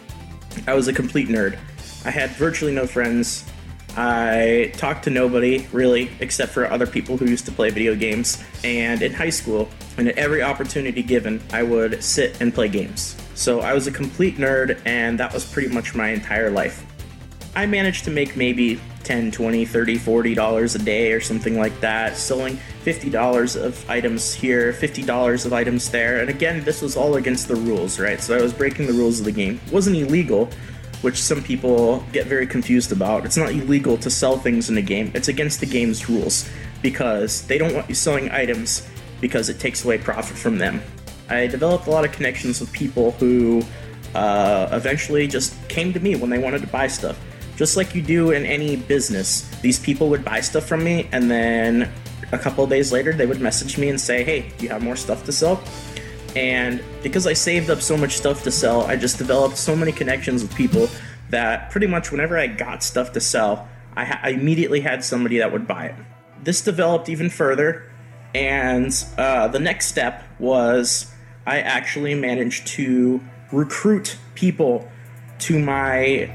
I 0.67 0.73
was 0.73 0.87
a 0.87 0.93
complete 0.93 1.27
nerd. 1.27 1.57
I 2.05 2.11
had 2.11 2.31
virtually 2.31 2.73
no 2.73 2.87
friends. 2.87 3.45
I 3.97 4.71
talked 4.77 5.03
to 5.05 5.09
nobody 5.09 5.67
really, 5.71 6.11
except 6.19 6.53
for 6.53 6.69
other 6.71 6.87
people 6.87 7.17
who 7.17 7.25
used 7.25 7.45
to 7.45 7.51
play 7.51 7.69
video 7.69 7.95
games. 7.95 8.43
And 8.63 9.01
in 9.01 9.13
high 9.13 9.29
school, 9.29 9.69
and 9.97 10.07
at 10.07 10.17
every 10.17 10.41
opportunity 10.41 11.03
given, 11.03 11.41
I 11.51 11.63
would 11.63 12.03
sit 12.03 12.39
and 12.41 12.53
play 12.53 12.69
games. 12.69 13.17
So 13.35 13.61
I 13.61 13.73
was 13.73 13.87
a 13.87 13.91
complete 13.91 14.37
nerd, 14.37 14.81
and 14.85 15.19
that 15.19 15.33
was 15.33 15.45
pretty 15.45 15.73
much 15.73 15.95
my 15.95 16.09
entire 16.09 16.49
life. 16.49 16.85
I 17.55 17.65
managed 17.65 18.05
to 18.05 18.11
make 18.11 18.37
maybe 18.37 18.79
10, 19.03 19.31
20, 19.31 19.65
30, 19.65 19.97
40 19.97 20.35
dollars 20.35 20.75
a 20.75 20.79
day 20.79 21.11
or 21.11 21.19
something 21.19 21.57
like 21.57 21.77
that, 21.81 22.15
selling 22.15 22.57
50 22.83 23.09
dollars 23.09 23.55
of 23.55 23.89
items 23.89 24.33
here, 24.33 24.71
50 24.73 25.03
dollars 25.03 25.45
of 25.45 25.53
items 25.53 25.89
there. 25.89 26.21
And 26.21 26.29
again, 26.29 26.63
this 26.63 26.81
was 26.81 26.95
all 26.95 27.15
against 27.15 27.47
the 27.47 27.55
rules, 27.55 27.99
right? 27.99 28.21
So 28.21 28.37
I 28.37 28.41
was 28.41 28.53
breaking 28.53 28.87
the 28.87 28.93
rules 28.93 29.19
of 29.19 29.25
the 29.25 29.31
game. 29.31 29.59
It 29.65 29.73
wasn't 29.73 29.97
illegal, 29.97 30.49
which 31.01 31.21
some 31.21 31.41
people 31.43 32.03
get 32.11 32.27
very 32.27 32.47
confused 32.47 32.91
about. 32.91 33.25
It's 33.25 33.37
not 33.37 33.51
illegal 33.51 33.97
to 33.97 34.09
sell 34.09 34.37
things 34.37 34.69
in 34.69 34.77
a 34.77 34.81
game. 34.81 35.11
It's 35.13 35.27
against 35.27 35.59
the 35.59 35.65
game's 35.65 36.09
rules 36.09 36.49
because 36.81 37.45
they 37.47 37.57
don't 37.57 37.73
want 37.73 37.89
you 37.89 37.95
selling 37.95 38.29
items 38.31 38.87
because 39.19 39.49
it 39.49 39.59
takes 39.59 39.83
away 39.85 39.97
profit 39.97 40.37
from 40.37 40.57
them. 40.57 40.81
I 41.29 41.47
developed 41.47 41.87
a 41.87 41.89
lot 41.89 42.05
of 42.05 42.11
connections 42.11 42.59
with 42.59 42.71
people 42.71 43.11
who 43.11 43.63
uh, 44.13 44.69
eventually 44.71 45.27
just 45.27 45.55
came 45.69 45.93
to 45.93 45.99
me 45.99 46.15
when 46.15 46.29
they 46.29 46.39
wanted 46.39 46.61
to 46.61 46.67
buy 46.67 46.87
stuff 46.87 47.19
just 47.61 47.77
like 47.77 47.93
you 47.93 48.01
do 48.01 48.31
in 48.31 48.43
any 48.43 48.75
business. 48.75 49.47
These 49.61 49.77
people 49.77 50.09
would 50.09 50.25
buy 50.25 50.41
stuff 50.41 50.65
from 50.65 50.83
me, 50.83 51.07
and 51.11 51.29
then 51.29 51.91
a 52.31 52.37
couple 52.39 52.65
days 52.65 52.91
later, 52.91 53.13
they 53.13 53.27
would 53.27 53.39
message 53.39 53.77
me 53.77 53.89
and 53.89 54.01
say, 54.01 54.23
Hey, 54.23 54.51
do 54.57 54.63
you 54.65 54.69
have 54.71 54.81
more 54.81 54.95
stuff 54.95 55.23
to 55.25 55.31
sell? 55.31 55.61
And 56.35 56.83
because 57.03 57.27
I 57.27 57.33
saved 57.33 57.69
up 57.69 57.81
so 57.81 57.97
much 57.97 58.17
stuff 58.17 58.43
to 58.43 58.51
sell, 58.51 58.83
I 58.83 58.95
just 58.95 59.17
developed 59.17 59.57
so 59.57 59.75
many 59.75 59.91
connections 59.91 60.43
with 60.43 60.55
people 60.55 60.89
that 61.29 61.69
pretty 61.71 61.87
much 61.87 62.11
whenever 62.11 62.37
I 62.37 62.47
got 62.47 62.83
stuff 62.83 63.11
to 63.13 63.19
sell, 63.21 63.67
I, 63.95 64.05
ha- 64.05 64.19
I 64.23 64.29
immediately 64.29 64.81
had 64.81 65.03
somebody 65.03 65.39
that 65.39 65.51
would 65.51 65.67
buy 65.67 65.87
it. 65.87 65.95
This 66.43 66.61
developed 66.61 67.09
even 67.09 67.29
further, 67.29 67.91
and 68.33 68.93
uh, 69.17 69.47
the 69.49 69.59
next 69.59 69.87
step 69.87 70.23
was 70.39 71.13
I 71.45 71.59
actually 71.59 72.15
managed 72.15 72.67
to 72.67 73.21
recruit 73.51 74.17
people 74.35 74.89
to 75.39 75.59
my 75.59 76.31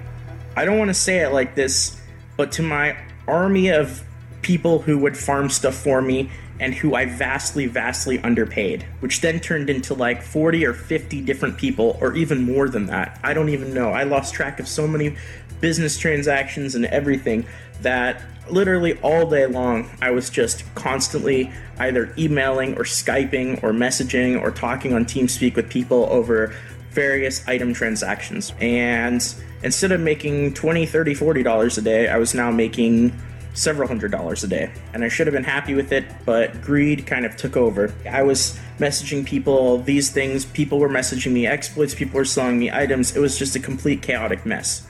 I 0.57 0.65
don't 0.65 0.79
want 0.79 0.89
to 0.89 0.95
say 0.95 1.19
it 1.19 1.33
like 1.33 1.55
this, 1.55 2.01
but 2.39 2.53
to 2.53 2.63
my 2.63 2.97
army 3.29 3.69
of 3.69 4.03
people 4.41 4.79
who 4.81 4.97
would 4.99 5.17
farm 5.17 5.51
stuff 5.51 5.75
for 5.75 6.01
me 6.01 6.31
and 6.61 6.75
who 6.75 6.95
I 6.95 7.05
vastly, 7.05 7.67
vastly 7.67 8.19
underpaid, 8.21 8.85
which 9.01 9.21
then 9.21 9.41
turned 9.41 9.69
into 9.69 9.95
like 9.95 10.23
40 10.23 10.65
or 10.65 10.73
50 10.73 11.21
different 11.23 11.59
people, 11.59 11.99
or 12.01 12.15
even 12.15 12.43
more 12.43 12.69
than 12.69 12.87
that. 12.87 13.21
I 13.23 13.35
don't 13.35 13.49
even 13.51 13.75
know. 13.75 13.91
I 13.91 14.05
lost 14.05 14.35
track 14.35 14.59
of 14.61 14.69
so 14.69 14.87
many 14.87 15.17
business 15.61 15.99
transactions 15.99 16.75
and 16.75 16.87
everything 16.87 17.47
that 17.83 18.23
literally 18.49 18.99
all 19.01 19.29
day 19.29 19.47
long 19.47 19.91
I 20.01 20.11
was 20.11 20.31
just 20.31 20.65
constantly 20.75 21.51
either 21.79 22.13
emailing 22.17 22.75
or 22.75 22.85
Skyping 22.85 23.63
or 23.63 23.73
messaging 23.73 24.41
or 24.41 24.51
talking 24.51 24.95
on 24.95 25.05
TeamSpeak 25.05 25.57
with 25.57 25.69
people 25.69 26.07
over 26.11 26.55
various 26.91 27.47
item 27.47 27.75
transactions. 27.75 28.53
And 28.61 29.23
instead 29.63 29.93
of 29.93 30.01
making 30.01 30.55
20, 30.55 30.87
30, 30.87 31.15
40 31.15 31.43
dollars 31.43 31.79
a 31.79 31.83
day, 31.83 32.09
I 32.09 32.17
was 32.17 32.35
now 32.35 32.51
making 32.51 33.13
several 33.57 33.89
hundred 33.89 34.13
dollars 34.13 34.45
a 34.45 34.49
day. 34.49 34.71
And 34.93 35.03
I 35.03 35.09
should 35.09 35.27
have 35.27 35.35
been 35.35 35.45
happy 35.45 35.75
with 35.75 35.91
it, 35.91 36.05
but 36.25 36.61
greed 36.61 37.07
kind 37.07 37.25
of 37.25 37.37
took 37.37 37.57
over. 37.57 37.93
I 38.09 38.23
was 38.23 38.59
messaging 38.79 39.27
people 39.27 39.79
these 39.79 40.11
things, 40.11 40.45
people 40.45 40.79
were 40.79 40.89
messaging 40.89 41.33
me 41.33 41.47
exploits, 41.47 41.95
people 41.95 42.19
were 42.19 42.25
selling 42.25 42.59
me 42.59 42.71
items. 42.71 43.17
It 43.17 43.21
was 43.21 43.39
just 43.39 43.57
a 43.57 43.61
complete 43.61 44.03
chaotic 44.03 44.45
mess. 44.47 44.87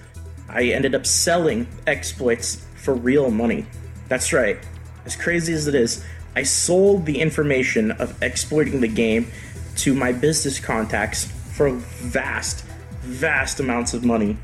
I 0.48 0.64
ended 0.64 0.94
up 0.94 1.06
selling 1.06 1.66
exploits 1.86 2.66
for 2.76 2.94
real 2.94 3.30
money. 3.30 3.66
That's 4.08 4.32
right. 4.32 4.58
As 5.04 5.16
crazy 5.16 5.52
as 5.52 5.68
it 5.68 5.74
is, 5.74 6.04
I 6.34 6.42
sold 6.42 7.06
the 7.06 7.20
information 7.20 7.92
of 7.92 8.20
exploiting 8.22 8.80
the 8.80 8.88
game 8.88 9.30
to 9.76 9.94
my 9.94 10.12
business 10.12 10.58
contacts 10.58 11.24
for 11.24 11.70
vast, 11.70 12.64
vast 13.00 13.60
amounts 13.60 13.94
of 13.94 14.04
money. 14.04 14.36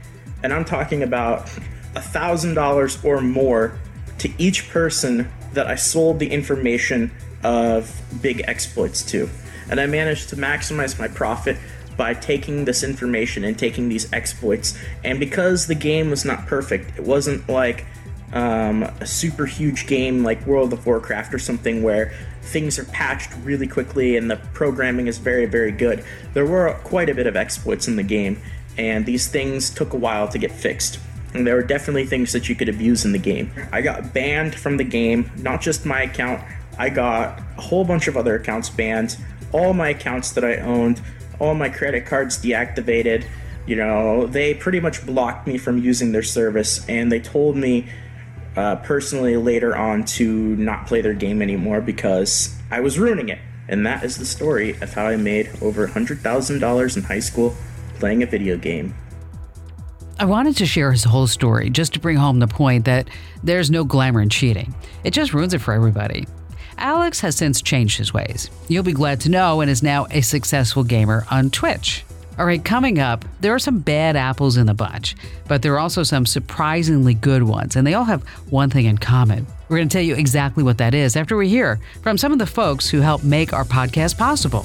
And 0.42 0.52
I'm 0.52 0.64
talking 0.64 1.02
about 1.02 1.46
$1,000 1.94 3.04
or 3.04 3.20
more 3.20 3.78
to 4.22 4.30
each 4.38 4.70
person 4.70 5.28
that 5.52 5.66
I 5.66 5.74
sold 5.74 6.20
the 6.20 6.30
information 6.30 7.10
of 7.42 8.00
big 8.22 8.42
exploits 8.46 9.02
to. 9.06 9.28
And 9.68 9.80
I 9.80 9.86
managed 9.86 10.28
to 10.28 10.36
maximize 10.36 10.96
my 10.96 11.08
profit 11.08 11.56
by 11.96 12.14
taking 12.14 12.64
this 12.64 12.84
information 12.84 13.42
and 13.42 13.58
taking 13.58 13.88
these 13.88 14.12
exploits. 14.12 14.78
And 15.02 15.18
because 15.18 15.66
the 15.66 15.74
game 15.74 16.08
was 16.08 16.24
not 16.24 16.46
perfect, 16.46 16.96
it 16.96 17.04
wasn't 17.04 17.48
like 17.48 17.84
um, 18.32 18.84
a 18.84 19.06
super 19.06 19.44
huge 19.44 19.88
game 19.88 20.22
like 20.22 20.46
World 20.46 20.72
of 20.72 20.86
Warcraft 20.86 21.34
or 21.34 21.40
something 21.40 21.82
where 21.82 22.12
things 22.42 22.78
are 22.78 22.84
patched 22.84 23.32
really 23.42 23.66
quickly 23.66 24.16
and 24.16 24.30
the 24.30 24.36
programming 24.54 25.08
is 25.08 25.18
very, 25.18 25.46
very 25.46 25.72
good. 25.72 26.04
There 26.32 26.46
were 26.46 26.72
quite 26.84 27.10
a 27.10 27.14
bit 27.14 27.26
of 27.26 27.34
exploits 27.34 27.88
in 27.88 27.96
the 27.96 28.04
game, 28.04 28.40
and 28.78 29.04
these 29.04 29.26
things 29.26 29.68
took 29.68 29.92
a 29.92 29.98
while 29.98 30.28
to 30.28 30.38
get 30.38 30.52
fixed. 30.52 31.00
And 31.34 31.46
there 31.46 31.56
were 31.56 31.62
definitely 31.62 32.06
things 32.06 32.32
that 32.32 32.48
you 32.48 32.54
could 32.54 32.68
abuse 32.68 33.04
in 33.04 33.12
the 33.12 33.18
game. 33.18 33.52
I 33.72 33.80
got 33.80 34.12
banned 34.12 34.54
from 34.54 34.76
the 34.76 34.84
game, 34.84 35.30
not 35.36 35.60
just 35.60 35.86
my 35.86 36.02
account, 36.02 36.42
I 36.78 36.88
got 36.88 37.40
a 37.56 37.60
whole 37.60 37.84
bunch 37.84 38.08
of 38.08 38.16
other 38.16 38.34
accounts 38.34 38.70
banned, 38.70 39.16
all 39.52 39.74
my 39.74 39.90
accounts 39.90 40.32
that 40.32 40.44
I 40.44 40.56
owned, 40.56 41.00
all 41.38 41.54
my 41.54 41.68
credit 41.68 42.06
cards 42.06 42.38
deactivated. 42.38 43.26
You 43.66 43.76
know, 43.76 44.26
they 44.26 44.54
pretty 44.54 44.80
much 44.80 45.04
blocked 45.04 45.46
me 45.46 45.58
from 45.58 45.78
using 45.78 46.12
their 46.12 46.22
service, 46.22 46.86
and 46.88 47.12
they 47.12 47.20
told 47.20 47.56
me 47.56 47.88
uh, 48.56 48.76
personally 48.76 49.36
later 49.36 49.76
on 49.76 50.04
to 50.04 50.56
not 50.56 50.86
play 50.86 51.00
their 51.00 51.14
game 51.14 51.42
anymore 51.42 51.80
because 51.80 52.56
I 52.70 52.80
was 52.80 52.98
ruining 52.98 53.28
it. 53.28 53.38
And 53.68 53.86
that 53.86 54.04
is 54.04 54.18
the 54.18 54.26
story 54.26 54.72
of 54.80 54.92
how 54.92 55.06
I 55.06 55.16
made 55.16 55.50
over 55.62 55.86
$100,000 55.86 56.96
in 56.96 57.02
high 57.04 57.20
school 57.20 57.54
playing 57.98 58.22
a 58.22 58.26
video 58.26 58.56
game. 58.56 58.94
I 60.18 60.24
wanted 60.24 60.56
to 60.58 60.66
share 60.66 60.92
his 60.92 61.04
whole 61.04 61.26
story 61.26 61.70
just 61.70 61.94
to 61.94 62.00
bring 62.00 62.16
home 62.16 62.38
the 62.38 62.46
point 62.46 62.84
that 62.84 63.08
there's 63.42 63.70
no 63.70 63.82
glamour 63.82 64.20
in 64.20 64.28
cheating. 64.28 64.74
It 65.04 65.12
just 65.12 65.34
ruins 65.34 65.54
it 65.54 65.60
for 65.60 65.74
everybody. 65.74 66.26
Alex 66.78 67.20
has 67.20 67.36
since 67.36 67.60
changed 67.62 67.98
his 67.98 68.14
ways. 68.14 68.50
You'll 68.68 68.82
be 68.82 68.92
glad 68.92 69.20
to 69.22 69.30
know 69.30 69.60
and 69.60 69.70
is 69.70 69.82
now 69.82 70.06
a 70.10 70.20
successful 70.20 70.84
gamer 70.84 71.26
on 71.30 71.50
Twitch. 71.50 72.04
All 72.38 72.46
right, 72.46 72.64
coming 72.64 72.98
up, 72.98 73.24
there 73.40 73.54
are 73.54 73.58
some 73.58 73.80
bad 73.80 74.16
apples 74.16 74.56
in 74.56 74.66
the 74.66 74.74
bunch, 74.74 75.16
but 75.48 75.60
there 75.60 75.74
are 75.74 75.78
also 75.78 76.02
some 76.02 76.24
surprisingly 76.24 77.12
good 77.14 77.42
ones, 77.42 77.76
and 77.76 77.86
they 77.86 77.94
all 77.94 78.04
have 78.04 78.22
one 78.48 78.70
thing 78.70 78.86
in 78.86 78.96
common. 78.96 79.46
We're 79.68 79.76
going 79.78 79.88
to 79.88 79.92
tell 79.92 80.04
you 80.04 80.14
exactly 80.14 80.62
what 80.64 80.78
that 80.78 80.94
is 80.94 81.14
after 81.14 81.36
we 81.36 81.48
hear 81.48 81.78
from 82.02 82.16
some 82.16 82.32
of 82.32 82.38
the 82.38 82.46
folks 82.46 82.88
who 82.88 83.00
help 83.00 83.22
make 83.22 83.52
our 83.52 83.64
podcast 83.64 84.16
possible. 84.16 84.64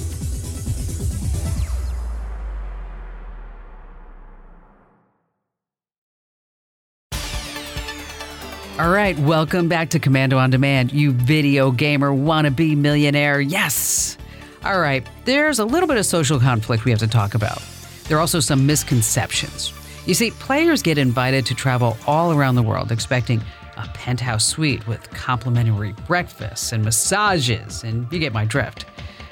All 8.78 8.90
right, 8.90 9.18
welcome 9.18 9.66
back 9.66 9.90
to 9.90 9.98
Komando 9.98 10.36
on 10.36 10.50
Demand, 10.50 10.92
you 10.92 11.10
video 11.10 11.72
gamer 11.72 12.12
wannabe 12.12 12.76
millionaire. 12.76 13.40
Yes! 13.40 14.16
All 14.62 14.78
right, 14.78 15.04
there's 15.24 15.58
a 15.58 15.64
little 15.64 15.88
bit 15.88 15.96
of 15.96 16.06
social 16.06 16.38
conflict 16.38 16.84
we 16.84 16.92
have 16.92 17.00
to 17.00 17.08
talk 17.08 17.34
about. 17.34 17.60
There 18.04 18.16
are 18.16 18.20
also 18.20 18.38
some 18.38 18.66
misconceptions. 18.66 19.72
You 20.06 20.14
see, 20.14 20.30
players 20.30 20.80
get 20.80 20.96
invited 20.96 21.44
to 21.46 21.56
travel 21.56 21.96
all 22.06 22.30
around 22.32 22.54
the 22.54 22.62
world 22.62 22.92
expecting 22.92 23.42
a 23.76 23.88
penthouse 23.94 24.46
suite 24.46 24.86
with 24.86 25.10
complimentary 25.10 25.92
breakfasts 26.06 26.70
and 26.70 26.84
massages, 26.84 27.82
and 27.82 28.06
you 28.12 28.20
get 28.20 28.32
my 28.32 28.44
drift. 28.44 28.84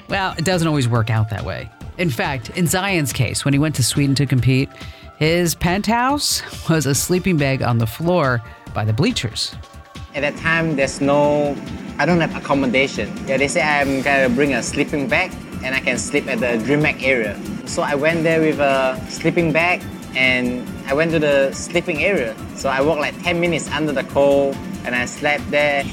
Well, 0.09 0.35
it 0.37 0.43
doesn't 0.43 0.67
always 0.67 0.89
work 0.89 1.09
out 1.09 1.29
that 1.29 1.45
way. 1.45 1.71
In 1.97 2.09
fact, 2.09 2.49
in 2.57 2.67
Zion's 2.67 3.13
case, 3.13 3.45
when 3.45 3.53
he 3.53 3.59
went 3.59 3.75
to 3.75 3.83
Sweden 3.83 4.13
to 4.15 4.25
compete, 4.25 4.67
his 5.17 5.55
penthouse 5.55 6.41
was 6.69 6.85
a 6.85 6.93
sleeping 6.93 7.37
bag 7.37 7.63
on 7.63 7.79
the 7.79 7.87
floor 7.87 8.41
by 8.73 8.85
the 8.85 8.93
bleachers. 8.93 9.55
At 10.13 10.21
that 10.21 10.37
time, 10.37 10.75
there's 10.75 11.01
no, 11.01 11.57
I 11.97 12.05
don't 12.05 12.21
have 12.21 12.35
accommodation. 12.35 13.11
Yeah, 13.27 13.37
they 13.37 13.47
say 13.47 13.61
I'm 13.61 14.01
gonna 14.03 14.29
bring 14.29 14.53
a 14.53 14.61
sleeping 14.61 15.07
bag 15.07 15.31
and 15.63 15.73
I 15.73 15.79
can 15.79 15.97
sleep 15.97 16.27
at 16.27 16.39
the 16.39 16.63
DreamHack 16.63 17.01
area. 17.01 17.35
So 17.65 17.81
I 17.81 17.95
went 17.95 18.23
there 18.23 18.39
with 18.39 18.59
a 18.59 19.03
sleeping 19.09 19.51
bag 19.51 19.83
and 20.15 20.67
I 20.87 20.93
went 20.93 21.11
to 21.11 21.19
the 21.19 21.51
sleeping 21.51 22.03
area. 22.03 22.35
So 22.55 22.69
I 22.69 22.81
walked 22.81 23.01
like 23.01 23.19
10 23.23 23.39
minutes 23.39 23.69
under 23.71 23.91
the 23.91 24.03
cold 24.03 24.55
and 24.85 24.95
I 24.95 25.05
slept 25.05 25.49
there. 25.49 25.83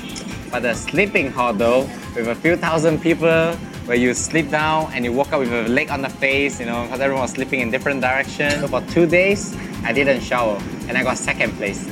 But 0.51 0.61
the 0.61 0.75
sleeping 0.75 1.31
hall 1.31 1.55
though, 1.55 1.89
with 2.15 2.29
a 2.29 2.35
few 2.35 2.57
thousand 2.57 3.01
people, 3.01 3.57
where 3.87 3.97
you 3.97 4.15
sleep 4.15 4.51
down 4.51 4.91
and 4.95 5.05
you 5.05 5.13
woke 5.13 5.33
up 5.33 5.41
with 5.41 5.53
a 5.53 5.69
leg 5.69 5.91
on 5.91 6.01
the 6.01 6.09
face, 6.09 6.59
you 6.59 6.67
know, 6.67 6.85
because 6.85 7.01
everyone 7.01 7.23
was 7.23 7.33
sleeping 7.33 7.61
in 7.61 7.71
different 7.71 8.01
directions. 8.01 8.61
So 8.61 8.69
for 8.69 8.81
two 8.93 9.07
days, 9.07 9.55
I 9.85 9.93
didn't 9.93 10.21
shower 10.21 10.59
and 10.89 10.97
I 10.97 11.03
got 11.03 11.19
second 11.19 11.53
place. 11.53 11.87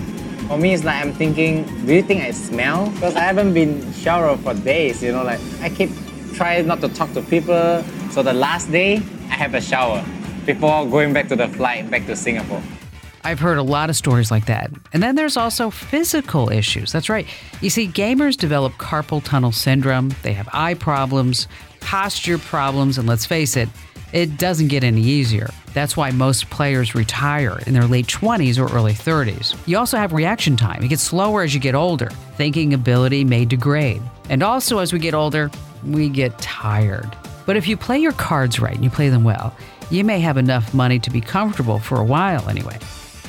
For 0.48 0.56
me, 0.56 0.72
it's 0.74 0.84
like 0.84 1.04
I'm 1.04 1.12
thinking, 1.12 1.64
do 1.86 1.94
you 1.94 2.02
think 2.02 2.22
I 2.22 2.30
smell? 2.30 2.90
Because 2.90 3.14
I 3.14 3.20
haven't 3.20 3.52
been 3.54 3.92
showered 3.92 4.40
for 4.40 4.54
days, 4.54 5.02
you 5.02 5.12
know, 5.12 5.22
like 5.22 5.40
I 5.60 5.68
keep 5.68 5.90
trying 6.34 6.66
not 6.66 6.80
to 6.80 6.88
talk 6.88 7.12
to 7.12 7.22
people. 7.22 7.84
So 8.10 8.22
the 8.22 8.32
last 8.32 8.72
day, 8.72 8.96
I 9.28 9.34
have 9.34 9.54
a 9.54 9.60
shower 9.60 10.04
before 10.46 10.86
going 10.86 11.12
back 11.12 11.28
to 11.28 11.36
the 11.36 11.48
flight 11.48 11.90
back 11.90 12.06
to 12.06 12.16
Singapore. 12.16 12.62
I've 13.24 13.38
heard 13.38 13.58
a 13.58 13.62
lot 13.62 13.88
of 13.88 13.96
stories 13.96 14.30
like 14.30 14.46
that. 14.46 14.70
And 14.92 15.02
then 15.02 15.14
there's 15.14 15.36
also 15.36 15.70
physical 15.70 16.50
issues. 16.50 16.92
That's 16.92 17.08
right. 17.08 17.26
You 17.60 17.70
see, 17.70 17.86
gamers 17.86 18.36
develop 18.36 18.72
carpal 18.74 19.22
tunnel 19.22 19.52
syndrome, 19.52 20.14
they 20.22 20.32
have 20.32 20.48
eye 20.52 20.74
problems, 20.74 21.46
posture 21.80 22.38
problems, 22.38 22.98
and 22.98 23.06
let's 23.06 23.26
face 23.26 23.56
it, 23.56 23.68
it 24.12 24.36
doesn't 24.36 24.68
get 24.68 24.84
any 24.84 25.00
easier. 25.00 25.48
That's 25.72 25.96
why 25.96 26.10
most 26.10 26.50
players 26.50 26.94
retire 26.94 27.58
in 27.66 27.72
their 27.72 27.86
late 27.86 28.06
20s 28.06 28.58
or 28.58 28.74
early 28.76 28.92
30s. 28.92 29.56
You 29.66 29.78
also 29.78 29.96
have 29.96 30.12
reaction 30.12 30.56
time. 30.56 30.82
It 30.82 30.88
gets 30.88 31.02
slower 31.02 31.42
as 31.42 31.54
you 31.54 31.60
get 31.60 31.74
older. 31.74 32.10
Thinking 32.36 32.74
ability 32.74 33.24
may 33.24 33.46
degrade. 33.46 34.02
And 34.28 34.42
also, 34.42 34.78
as 34.78 34.92
we 34.92 34.98
get 34.98 35.14
older, 35.14 35.50
we 35.86 36.10
get 36.10 36.38
tired. 36.38 37.16
But 37.46 37.56
if 37.56 37.66
you 37.66 37.76
play 37.76 37.98
your 37.98 38.12
cards 38.12 38.60
right 38.60 38.74
and 38.74 38.84
you 38.84 38.90
play 38.90 39.08
them 39.08 39.24
well, 39.24 39.56
you 39.90 40.04
may 40.04 40.20
have 40.20 40.36
enough 40.36 40.74
money 40.74 40.98
to 41.00 41.10
be 41.10 41.20
comfortable 41.20 41.78
for 41.78 41.98
a 41.98 42.04
while 42.04 42.48
anyway. 42.48 42.78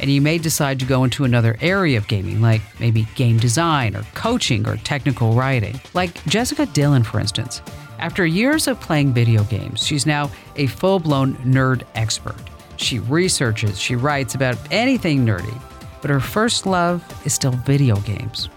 And 0.03 0.11
you 0.11 0.19
may 0.19 0.37
decide 0.37 0.81
to 0.81 0.85
go 0.85 1.05
into 1.05 1.23
another 1.23 1.55
area 1.61 1.97
of 1.97 2.09
gaming, 2.09 2.41
like 2.41 2.61
maybe 2.77 3.07
game 3.15 3.37
design 3.37 3.95
or 3.95 4.03
coaching 4.15 4.67
or 4.67 4.75
technical 4.75 5.31
writing. 5.31 5.79
Like 5.93 6.21
Jessica 6.25 6.65
Dillon, 6.65 7.03
for 7.03 7.21
instance. 7.21 7.61
After 7.99 8.25
years 8.25 8.67
of 8.67 8.81
playing 8.81 9.13
video 9.13 9.45
games, 9.45 9.87
she's 9.87 10.05
now 10.05 10.29
a 10.57 10.67
full 10.67 10.99
blown 10.99 11.35
nerd 11.35 11.83
expert. 11.95 12.35
She 12.75 12.99
researches, 12.99 13.79
she 13.79 13.95
writes 13.95 14.35
about 14.35 14.57
anything 14.71 15.25
nerdy, 15.25 15.57
but 16.01 16.11
her 16.11 16.19
first 16.19 16.65
love 16.65 17.01
is 17.25 17.33
still 17.33 17.51
video 17.51 17.95
games. 18.01 18.49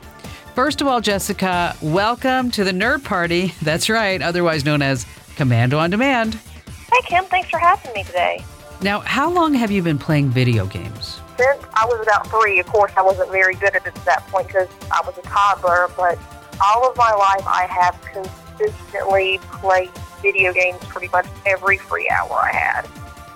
First 0.57 0.81
of 0.81 0.89
all, 0.89 1.01
Jessica, 1.01 1.77
welcome 1.81 2.51
to 2.51 2.65
the 2.65 2.73
Nerd 2.73 3.05
Party. 3.05 3.55
That's 3.63 3.89
right, 3.89 4.21
otherwise 4.21 4.65
known 4.65 4.83
as 4.83 5.05
Komando 5.37 5.79
on 5.79 5.91
Demand. 5.91 6.35
Hey, 6.35 7.07
Kim, 7.07 7.25
thanks 7.27 7.51
for 7.51 7.61
having 7.61 7.93
me 7.93 8.03
today. 8.03 8.45
Now, 8.83 8.99
how 8.99 9.31
long 9.31 9.55
have 9.55 9.71
you 9.71 9.81
been 9.81 9.97
playing 9.97 10.31
video 10.31 10.67
games? 10.67 11.21
Since 11.39 11.65
I 11.75 11.85
was 11.85 12.01
about 12.03 12.27
three, 12.29 12.59
of 12.61 12.67
course, 12.67 12.93
I 12.97 13.03
wasn't 13.03 13.31
very 13.31 13.55
good 13.55 13.75
at 13.75 13.87
it 13.87 13.89
at 13.89 14.05
that 14.07 14.27
point 14.29 14.47
because 14.47 14.69
I 14.91 15.03
was 15.05 15.19
a 15.19 15.23
toddler, 15.23 15.89
but 15.97 16.19
all 16.65 16.89
of 16.89 16.97
my 16.97 17.13
life 17.13 17.47
I 17.47 17.67
have 17.67 18.01
consistently 18.03 19.39
played 19.53 19.91
video 20.23 20.53
games 20.53 20.79
pretty 20.85 21.09
much 21.09 21.27
every 21.45 21.77
free 21.77 22.09
hour 22.09 22.33
I 22.33 22.53
had. 22.53 22.89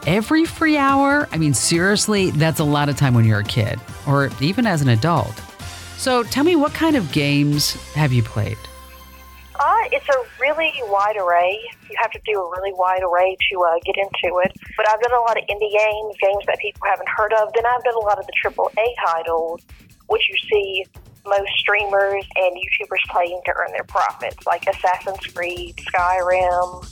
Every 0.07 0.47
free 0.47 0.79
hour? 0.79 1.29
I 1.31 1.37
mean, 1.37 1.53
seriously, 1.53 2.31
that's 2.31 2.59
a 2.59 2.65
lot 2.65 2.89
of 2.89 2.97
time 2.97 3.13
when 3.13 3.27
you're 3.27 3.41
a 3.41 3.45
kid, 3.45 3.79
or 4.07 4.31
even 4.41 4.67
as 4.67 4.81
an 4.81 4.89
adult. 4.89 5.35
So 5.99 6.23
tell 6.23 6.45
me, 6.45 6.57
what 6.57 6.73
kind 6.73 6.97
of 6.97 7.13
games 7.13 7.73
have 7.93 8.13
you 8.13 8.23
played? 8.23 8.57
Uh, 9.61 9.85
it's 9.93 10.09
a 10.09 10.41
really 10.41 10.73
wide 10.85 11.19
array. 11.19 11.61
You 11.91 11.97
have 12.01 12.11
to 12.13 12.21
do 12.25 12.33
a 12.33 12.51
really 12.51 12.73
wide 12.73 13.03
array 13.03 13.37
to 13.53 13.61
uh, 13.61 13.79
get 13.85 13.97
into 13.99 14.39
it. 14.39 14.57
But 14.75 14.89
I've 14.89 15.01
done 15.03 15.13
a 15.13 15.21
lot 15.21 15.37
of 15.37 15.45
indie 15.49 15.71
games, 15.71 16.17
games 16.19 16.45
that 16.47 16.59
people 16.61 16.81
haven't 16.89 17.09
heard 17.11 17.35
of. 17.35 17.53
Then 17.53 17.67
I've 17.67 17.85
done 17.85 17.95
a 17.95 17.99
lot 17.99 18.19
of 18.19 18.27
the 18.27 18.33
AAA 18.43 18.87
titles, 19.05 19.61
which 20.07 20.27
you 20.31 20.37
see 20.51 20.87
most 21.27 21.51
streamers 21.59 22.25
and 22.37 22.57
YouTubers 22.57 23.11
playing 23.11 23.43
to 23.45 23.53
earn 23.55 23.71
their 23.73 23.85
profits, 23.85 24.47
like 24.47 24.67
Assassin's 24.67 25.27
Creed, 25.27 25.77
Skyrim, 25.77 26.83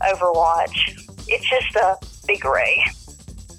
Overwatch. 0.00 1.08
It's 1.28 1.48
just 1.48 1.76
a 1.76 1.96
big 2.26 2.44
array. 2.44 2.84